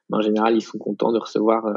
[0.08, 1.74] mais en général ils sont contents de recevoir euh,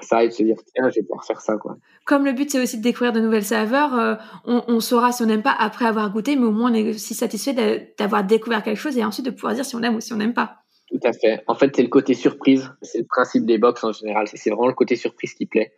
[0.00, 1.76] ça et de se dire tiens je vais pouvoir faire ça quoi.
[2.04, 5.22] Comme le but c'est aussi de découvrir de nouvelles saveurs, euh, on, on, saura si
[5.22, 7.54] on n'aime pas après avoir goûté, mais au moins on est aussi satisfait
[7.96, 10.16] d'avoir découvert quelque chose et ensuite de pouvoir dire si on aime ou si on
[10.16, 10.56] n'aime pas.
[10.88, 11.44] Tout à fait.
[11.46, 14.68] En fait c'est le côté surprise, c'est le principe des box en général, c'est vraiment
[14.68, 15.72] le côté surprise qui plaît.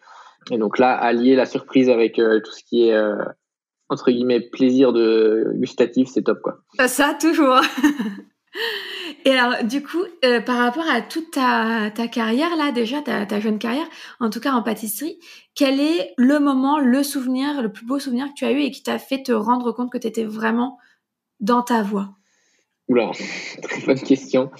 [0.51, 3.17] Et donc là allier la surprise avec euh, tout ce qui est euh,
[3.89, 6.59] entre guillemets plaisir de gustatif, c'est top quoi.
[6.77, 7.61] Bah, ça toujours.
[9.25, 13.41] Et alors, du coup, euh, par rapport à toute ta, carrière, là, déjà, ta, ta,
[13.41, 13.87] jeune carrière,
[14.21, 15.19] en tout cas en pâtisserie,
[15.55, 18.71] quel est le moment, le souvenir, le plus beau souvenir que tu as eu et
[18.71, 20.79] qui t'a fait te rendre compte que tu étais vraiment
[21.41, 22.18] dans ta voie?
[22.89, 23.11] Oula,
[23.63, 24.51] très bonne question.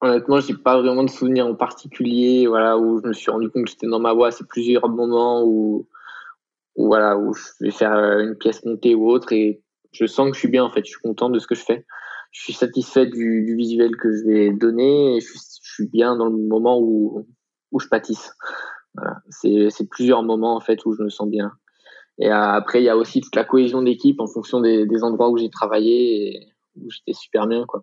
[0.00, 3.64] Honnêtement, j'ai pas vraiment de souvenir en particulier, voilà, où je me suis rendu compte
[3.64, 4.30] que j'étais dans ma voie.
[4.30, 5.88] C'est plusieurs moments où,
[6.76, 10.30] où, voilà, où je vais faire euh, une pièce montée ou autre et je sens
[10.30, 10.84] que je suis bien, en fait.
[10.84, 11.84] Je suis content de ce que je fais
[12.32, 16.36] je suis satisfait du, visuel que je vais donner et je suis, bien dans le
[16.36, 17.26] moment où,
[17.70, 18.32] où je pâtisse.
[18.94, 19.18] Voilà.
[19.28, 21.52] C'est, plusieurs moments en fait où je me sens bien.
[22.18, 25.30] Et après, il y a aussi toute la cohésion d'équipe en fonction des, des endroits
[25.30, 27.64] où j'ai travaillé où j'étais super bien.
[27.66, 27.82] Quoi.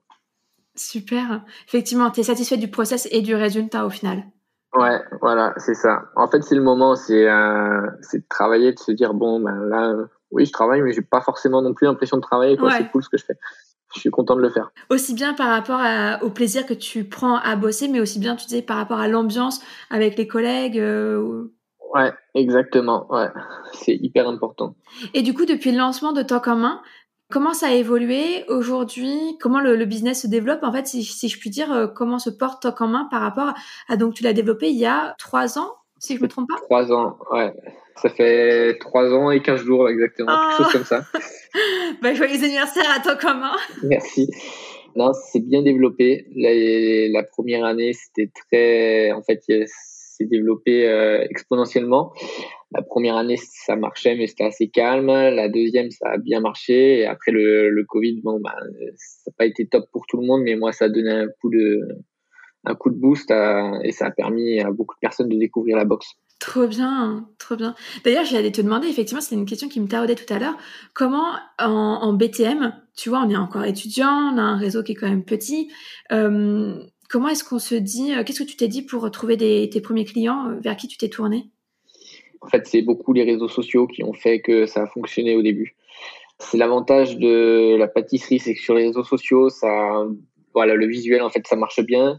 [0.76, 1.44] Super.
[1.68, 4.24] Effectivement, tu es satisfait du process et du résultat au final.
[4.76, 6.04] Ouais, voilà, c'est ça.
[6.16, 9.56] En fait, c'est le moment, c'est, euh, c'est de travailler, de se dire, bon, ben
[9.66, 9.96] là,
[10.30, 12.56] oui, je travaille, mais j'ai pas forcément non plus l'impression de travailler.
[12.56, 12.70] Quoi.
[12.70, 12.78] Ouais.
[12.78, 13.38] C'est cool ce que je fais
[13.96, 14.72] je suis content de le faire.
[14.90, 18.36] Aussi bien par rapport à, au plaisir que tu prends à bosser, mais aussi bien,
[18.36, 20.80] tu disais, par rapport à l'ambiance avec les collègues.
[20.80, 21.52] Euh,
[21.92, 23.12] Ouais, exactement.
[23.12, 23.30] Ouais,
[23.74, 24.76] c'est hyper important.
[25.16, 26.84] Et du coup, depuis le lancement de Temps commun,
[27.30, 29.38] comment ça a évolué aujourd'hui?
[29.40, 30.64] Comment le, le, business se développe?
[30.64, 33.54] En fait, si, si, je puis dire, euh, comment se porte Temps commun par rapport
[33.88, 36.56] à donc tu l'as développé il y a trois ans, si je me trompe pas?
[36.62, 37.54] Trois ans, ouais.
[37.96, 40.48] Ça fait trois ans et quinze jours exactement, oh.
[40.50, 41.04] quelque chose comme ça.
[42.02, 43.56] bah, joyeux anniversaire à toi commun.
[43.84, 44.30] Merci.
[44.96, 46.26] Non, c'est bien développé.
[46.36, 52.14] La, la première année, c'était très, en fait, c'est développé euh, exponentiellement.
[52.72, 55.08] La première année, ça marchait, mais c'était assez calme.
[55.08, 57.00] La deuxième, ça a bien marché.
[57.00, 58.56] Et après le, Covid, bon, bah,
[58.96, 61.28] ça n'a pas été top pour tout le monde, mais moi, ça a donné un
[61.42, 61.80] coup de,
[62.66, 65.78] un coup de boost à, et ça a permis à beaucoup de personnes de découvrir
[65.78, 66.10] la boxe.
[66.40, 67.76] Trop bien, trop bien.
[68.06, 70.56] D'ailleurs, j'allais te demander, effectivement, c'est une question qui me taraudait tout à l'heure.
[70.94, 74.96] Comment, en, BTM, tu vois, on est encore étudiant, on a un réseau qui est
[74.96, 75.70] quand même petit.
[76.14, 79.82] Euh, comment est-ce qu'on se dit, euh, qu'est-ce que tu t'es dit pour trouver tes
[79.82, 81.52] premiers clients euh, Vers qui tu t'es tourné?
[82.42, 85.42] En fait, c'est beaucoup les réseaux sociaux qui ont fait que ça a fonctionné au
[85.42, 85.76] début.
[86.40, 90.06] C'est l'avantage de la pâtisserie, c'est que sur les réseaux sociaux, ça,
[90.54, 92.18] voilà, le visuel, en fait, ça marche bien.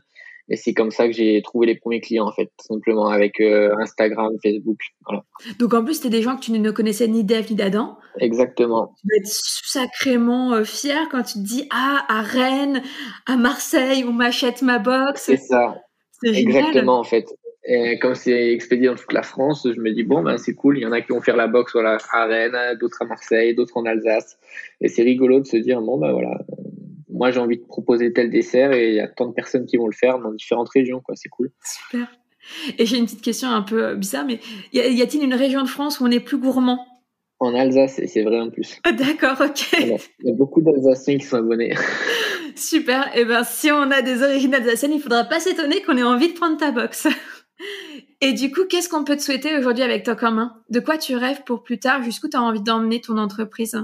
[0.51, 3.73] Et c'est comme ça que j'ai trouvé les premiers clients, en fait, simplement avec euh,
[3.79, 4.79] Instagram, Facebook.
[5.07, 5.25] Voilà.
[5.61, 7.97] Donc en plus, c'était des gens que tu ne connaissais ni d'Eve ni d'Adam.
[8.19, 8.93] Exactement.
[9.01, 12.83] Tu dois être sacrément euh, fier quand tu te dis Ah, à Rennes,
[13.27, 15.23] à Marseille, on m'achète ma box.
[15.23, 15.77] C'est ça.
[16.21, 17.27] C'est Exactement, en fait.
[17.65, 20.79] Et comme c'est expédié dans toute la France, je me dis bon ben c'est cool,
[20.79, 23.55] il y en a qui vont faire la boxe voilà à Rennes, d'autres à Marseille,
[23.55, 24.39] d'autres en Alsace.
[24.81, 26.39] Et c'est rigolo de se dire bon ben voilà,
[27.13, 29.77] moi j'ai envie de proposer tel dessert et il y a tant de personnes qui
[29.77, 31.17] vont le faire dans différentes régions, quoi.
[31.17, 31.51] C'est cool.
[31.63, 32.07] Super.
[32.79, 34.41] Et j'ai une petite question un peu bizarre, mais
[34.73, 36.87] y a-t-il une région de France où on est plus gourmand?
[37.39, 38.81] En Alsace, c'est vrai en plus.
[38.87, 39.67] Oh, D'accord, ok.
[39.81, 41.75] Il y a beaucoup d'Alsaciens qui sont abonnés.
[42.55, 43.07] Super.
[43.17, 46.03] Et eh ben si on a des origines alsaciennes, il faudra pas s'étonner qu'on ait
[46.03, 47.09] envie de prendre ta box.
[48.21, 51.17] Et du coup, qu'est-ce qu'on peut te souhaiter aujourd'hui avec toi commun De quoi tu
[51.17, 52.03] rêves pour plus tard?
[52.03, 53.77] Jusqu'où tu as envie d'emmener ton entreprise?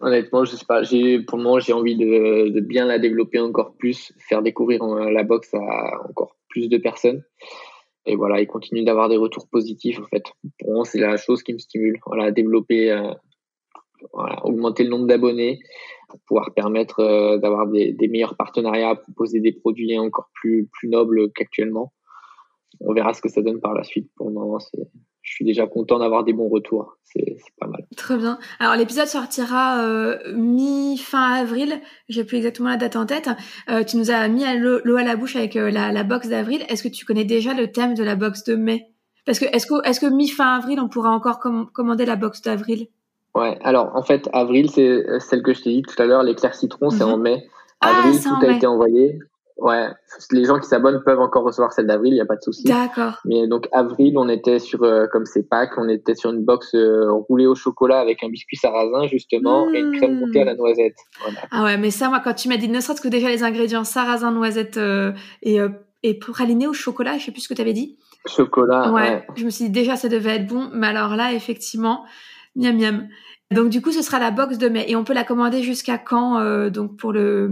[0.00, 0.82] Honnêtement, je sais pas.
[1.26, 5.54] Pour le moment, j'ai envie de, bien la développer encore plus, faire découvrir la boxe
[5.54, 7.22] à encore plus de personnes.
[8.04, 10.24] Et voilà, et continuer d'avoir des retours positifs, en fait.
[10.60, 11.98] Pour moi, c'est la chose qui me stimule.
[12.06, 13.12] Voilà, développer, euh,
[14.44, 15.60] augmenter le nombre d'abonnés
[16.26, 21.92] pouvoir permettre euh, d'avoir des, meilleurs partenariats, proposer des produits encore plus nobles qu'actuellement.
[22.80, 24.10] On verra ce que ça donne par la suite.
[24.16, 24.58] Pour le moment,
[25.22, 26.98] je suis déjà content d'avoir des bons retours.
[27.04, 27.84] C'est pas mal.
[27.96, 28.38] Très bien.
[28.58, 31.80] Alors l'épisode sortira euh, mi-fin avril.
[32.08, 33.28] J'ai plus exactement la date en tête.
[33.68, 36.62] Euh, tu nous as mis l'eau à la bouche avec euh, la, la box d'avril.
[36.68, 38.86] Est-ce que tu connais déjà le thème de la box de mai?
[39.24, 42.42] Parce que est-ce que, est que mi-fin avril, on pourra encore com commander la box
[42.42, 42.86] d'avril?
[43.34, 43.58] Ouais.
[43.62, 46.22] Alors en fait, avril, c'est celle que je t'ai dit tout à l'heure.
[46.22, 47.12] L'éclair citron, c'est mm -hmm.
[47.12, 47.48] en mai.
[47.80, 48.56] Ah, avril, ah, tout a mai.
[48.56, 49.18] été envoyé.
[49.58, 49.88] Ouais,
[50.32, 52.64] les gens qui s'abonnent peuvent encore recevoir celle d'avril, il n'y a pas de souci.
[52.64, 53.20] D'accord.
[53.24, 56.74] Mais donc avril, on était sur, euh, comme c'est Pâques, on était sur une box
[56.74, 59.74] euh, roulée au chocolat avec un biscuit sarrasin justement mmh.
[59.74, 60.96] et une crème montée à la noisette.
[61.22, 61.40] Voilà.
[61.50, 63.84] Ah ouais, mais ça, moi, quand tu m'as dit ne serait-ce que déjà les ingrédients
[63.84, 65.58] sarrasin, noisette euh, et
[66.02, 67.96] et praliné au chocolat, je sais plus ce que tu avais dit.
[68.26, 68.92] Chocolat.
[68.92, 69.26] Ouais, ouais.
[69.36, 72.04] Je me suis dit déjà ça devait être bon, mais alors là, effectivement,
[72.54, 73.08] miam miam.
[73.52, 75.98] Donc du coup, ce sera la box de mai et on peut la commander jusqu'à
[75.98, 77.48] quand euh, donc pour le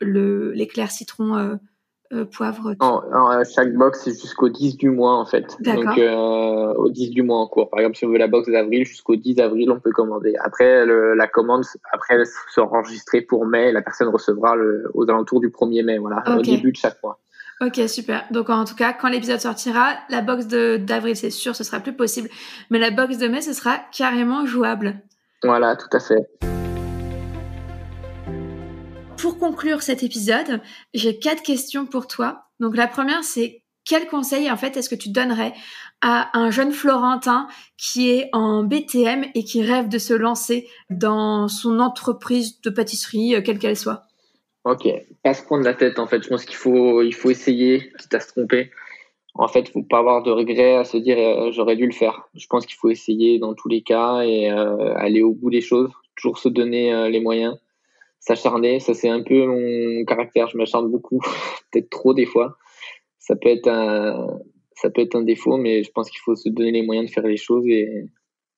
[0.00, 1.54] le l'éclair citron euh,
[2.12, 2.74] euh, poivre?
[3.54, 5.56] Chaque box, c'est jusqu'au 10 du mois, en fait.
[5.60, 7.68] Donc, au 10 du mois en cours.
[7.68, 10.34] Par exemple, si on veut la box d'avril, jusqu'au 10 avril, on peut commander.
[10.44, 13.72] Après, la commande, après, elle sera enregistrée pour mai.
[13.72, 17.18] La personne recevra le, aux alentours du 1er mai, voilà, au début de chaque mois.
[17.60, 18.24] Ok, super.
[18.30, 21.94] Donc en tout cas, quand l'épisode sortira, la box d'avril, c'est sûr, ce sera plus
[21.94, 22.28] possible.
[22.70, 24.94] Mais la box de mai, ce sera carrément jouable.
[25.42, 26.26] Voilà, tout à fait.
[29.18, 30.60] Pour conclure cet épisode,
[30.94, 32.44] j'ai quatre questions pour toi.
[32.60, 35.54] Donc la première, c'est quel conseil en fait est-ce que tu donnerais
[36.02, 41.48] à un jeune Florentin qui est en BTM et qui rêve de se lancer dans
[41.48, 44.02] son entreprise de pâtisserie, euh, quelle qu'elle soit?
[44.64, 44.88] Ok,
[45.22, 46.22] pas se prendre la tête en fait.
[46.22, 48.72] Je pense qu'il faut, il faut essayer, quitte à se tromper.
[49.38, 52.28] En fait, faut pas avoir de regrets à se dire euh, j'aurais dû le faire.
[52.34, 55.60] Je pense qu'il faut essayer dans tous les cas et euh, aller au bout des
[55.60, 55.90] choses.
[56.16, 57.58] Toujours se donner les moyens
[58.26, 58.80] s'acharner.
[58.80, 60.48] Ça, c'est un peu mon caractère.
[60.48, 61.20] Je m'acharne beaucoup,
[61.72, 62.56] peut-être trop des fois.
[63.18, 64.38] Ça peut être un,
[64.74, 67.12] ça peut être un défaut, mais je pense qu'il faut se donner les moyens de
[67.12, 68.04] faire les choses et,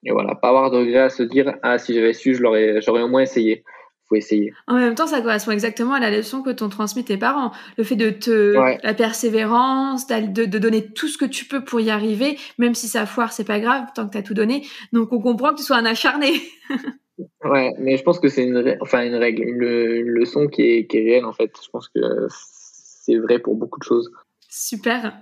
[0.04, 3.08] et voilà, pas avoir de regret à se dire ah si j'avais su, j'aurais au
[3.08, 3.64] moins essayé.
[4.08, 4.52] Faut essayer.
[4.66, 7.52] En même temps, ça correspond exactement à la leçon que t'ont transmis tes parents.
[7.76, 11.80] Le fait de te, la persévérance, de, de, donner tout ce que tu peux pour
[11.80, 14.66] y arriver, même si ça foire, c'est pas grave, tant que t'as tout donné.
[14.92, 16.32] Donc, on comprend que tu sois un acharné.
[17.44, 20.98] Ouais, mais je pense que c'est une, enfin une règle, une, leçon qui est, qui
[20.98, 21.52] est réelle en fait.
[21.62, 24.10] Je pense que c'est vrai pour beaucoup de choses.
[24.48, 25.18] Super.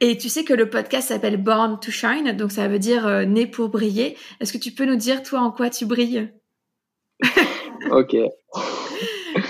[0.00, 3.24] Et tu sais que le podcast s'appelle Born to Shine, donc ça veut dire euh,
[3.24, 4.16] né pour briller.
[4.40, 6.32] Est-ce que tu peux nous dire toi en quoi tu brilles?
[7.90, 8.16] Ok.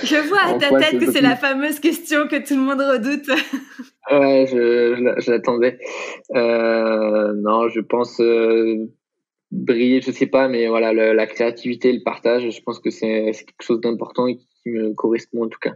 [0.03, 3.29] Je vois à ta tête que c'est la fameuse question que tout le monde redoute.
[4.11, 5.79] ouais, je, l'attendais.
[6.35, 8.77] Euh, non, je pense euh,
[9.51, 13.63] briller, je sais pas, mais voilà, la créativité, le partage, je pense que c'est quelque
[13.63, 15.75] chose d'important et qui me correspond en tout cas,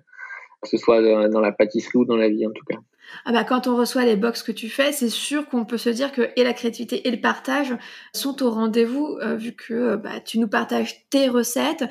[0.63, 2.79] que ce soit dans la pâtisserie ou dans la vie en tout cas.
[3.25, 5.91] Ah bah quand on reçoit les box que tu fais, c'est sûr qu'on peut se
[5.91, 7.75] dire que et la créativité et le partage
[8.13, 11.85] sont au rendez-vous euh, vu que bah, tu nous partages tes recettes,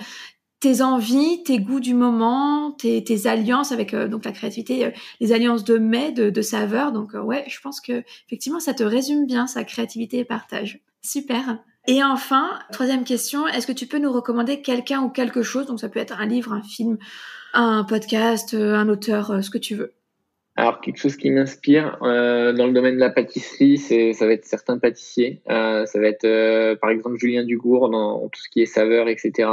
[0.60, 5.78] tes envies, tes goûts du moment, tes, alliances avec euh, la créativité, les alliances de
[5.78, 6.92] mets, de, de saveurs.
[6.92, 10.82] Donc ouais, je pense que effectivement ça te résume bien sa créativité et partage.
[11.02, 11.60] Super.
[11.88, 15.66] Et enfin, troisième question, est-ce que tu peux nous recommander quelqu'un ou quelque chose?
[15.66, 16.98] Donc ça peut être un livre, un film,
[17.54, 19.94] un podcast, euh, un auteur, euh, ce que tu veux.
[20.56, 24.34] Alors quelque chose qui m'inspire euh, dans le domaine de la pâtisserie, c'est ça va
[24.34, 25.42] être certains pâtissiers.
[25.48, 29.50] ça va être par exemple Julien Dugour dans tout ce qui est saveur, etc.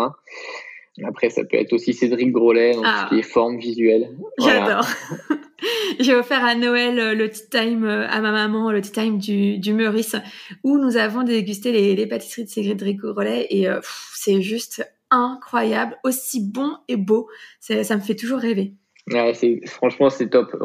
[1.04, 3.06] Après, ça peut être aussi Cédric Grolet dans tout ce ah.
[3.10, 4.10] qui est forme visuelle.
[4.38, 4.86] J'adore.
[6.00, 9.18] J'ai offert à Noël euh, le tea time euh, à ma maman, le tea time
[9.18, 10.16] du, du Meurice,
[10.64, 13.80] où nous avons dégusté les, les pâtisseries de Cédric Grolet et euh,
[14.14, 17.28] c'est juste incroyable, aussi bon et beau.
[17.60, 18.74] Ça me fait toujours rêver.
[19.08, 19.32] Ouais,
[19.66, 20.56] franchement, c'est top.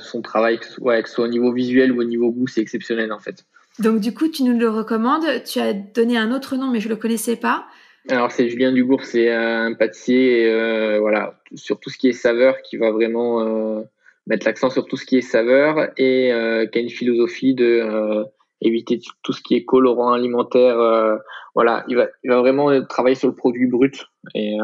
[0.00, 3.12] son travail, ouais, que ce soit au niveau visuel ou au niveau goût, c'est exceptionnel
[3.12, 3.44] en fait.
[3.80, 5.24] Donc du coup, tu nous le recommandes.
[5.44, 7.66] Tu as donné un autre nom, mais je le connaissais pas.
[8.08, 12.60] Alors c'est Julien Dugour, c'est un pâtissier, euh, voilà, sur tout ce qui est saveur,
[12.62, 13.82] qui va vraiment euh,
[14.26, 17.64] mettre l'accent sur tout ce qui est saveur et euh, qui a une philosophie de
[17.64, 18.24] euh,
[18.60, 20.78] éviter tout ce qui est colorant alimentaire.
[20.78, 21.16] Euh,
[21.54, 24.56] voilà, il va, il va vraiment travailler sur le produit brut et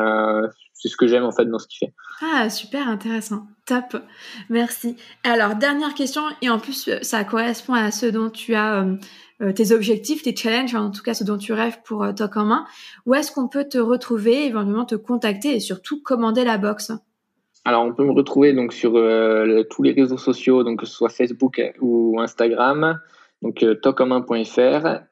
[0.78, 1.94] c'est ce que j'aime en fait dans ce qu'il fait.
[2.22, 4.00] Ah super intéressant, top,
[4.48, 4.96] merci.
[5.24, 8.94] Alors dernière question et en plus ça correspond à ce dont tu as euh,
[9.54, 12.44] tes objectifs, tes challenges, en tout cas ce dont tu rêves pour euh, Talk en
[12.44, 12.66] main,
[13.06, 16.92] où est-ce qu'on peut te retrouver, éventuellement te contacter et surtout commander la box?
[17.64, 20.94] Alors, on peut me retrouver donc sur euh, tous les réseaux sociaux, donc que ce
[20.94, 22.98] soit Facebook ou Instagram,
[23.42, 23.76] donc euh,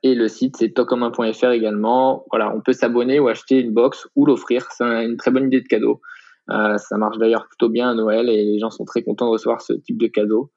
[0.02, 2.24] et le site c'est tocommun.fr également.
[2.30, 4.66] Voilà, on peut s'abonner ou acheter une box ou l'offrir.
[4.72, 6.00] C'est une très bonne idée de cadeau.
[6.48, 9.60] ça marche d'ailleurs plutôt bien à Noël et les gens sont très contents de recevoir
[9.60, 10.50] ce type de cadeau.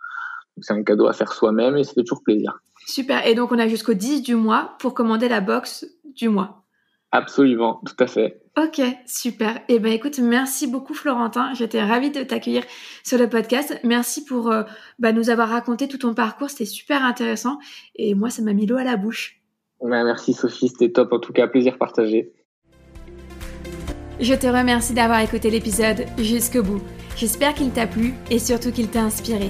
[0.61, 2.59] C'est un cadeau à faire soi-même et ça fait toujours plaisir.
[2.89, 3.27] Super.
[3.27, 5.85] Et donc, on a jusqu'au 10 du mois pour commander la box
[6.15, 6.65] du mois.
[7.11, 8.41] Absolument, tout à fait.
[8.57, 9.61] Ok, super.
[9.67, 11.53] Eh ben écoute, merci beaucoup Florentin.
[11.53, 12.63] J'étais ravie de t'accueillir
[13.03, 13.79] sur le podcast.
[13.83, 14.63] Merci pour euh,
[14.99, 16.49] bah, nous avoir raconté tout ton parcours.
[16.49, 17.57] C'était super intéressant.
[17.95, 19.39] Et moi, ça m'a mis l'eau à la bouche.
[19.81, 21.13] merci Sophie, c'était top.
[21.13, 22.31] En tout cas, plaisir partagé.
[24.19, 26.81] Je te remercie d'avoir écouté l'épisode jusqu'au bout.
[27.15, 29.49] J'espère qu'il t'a plu et surtout qu'il t'a inspiré.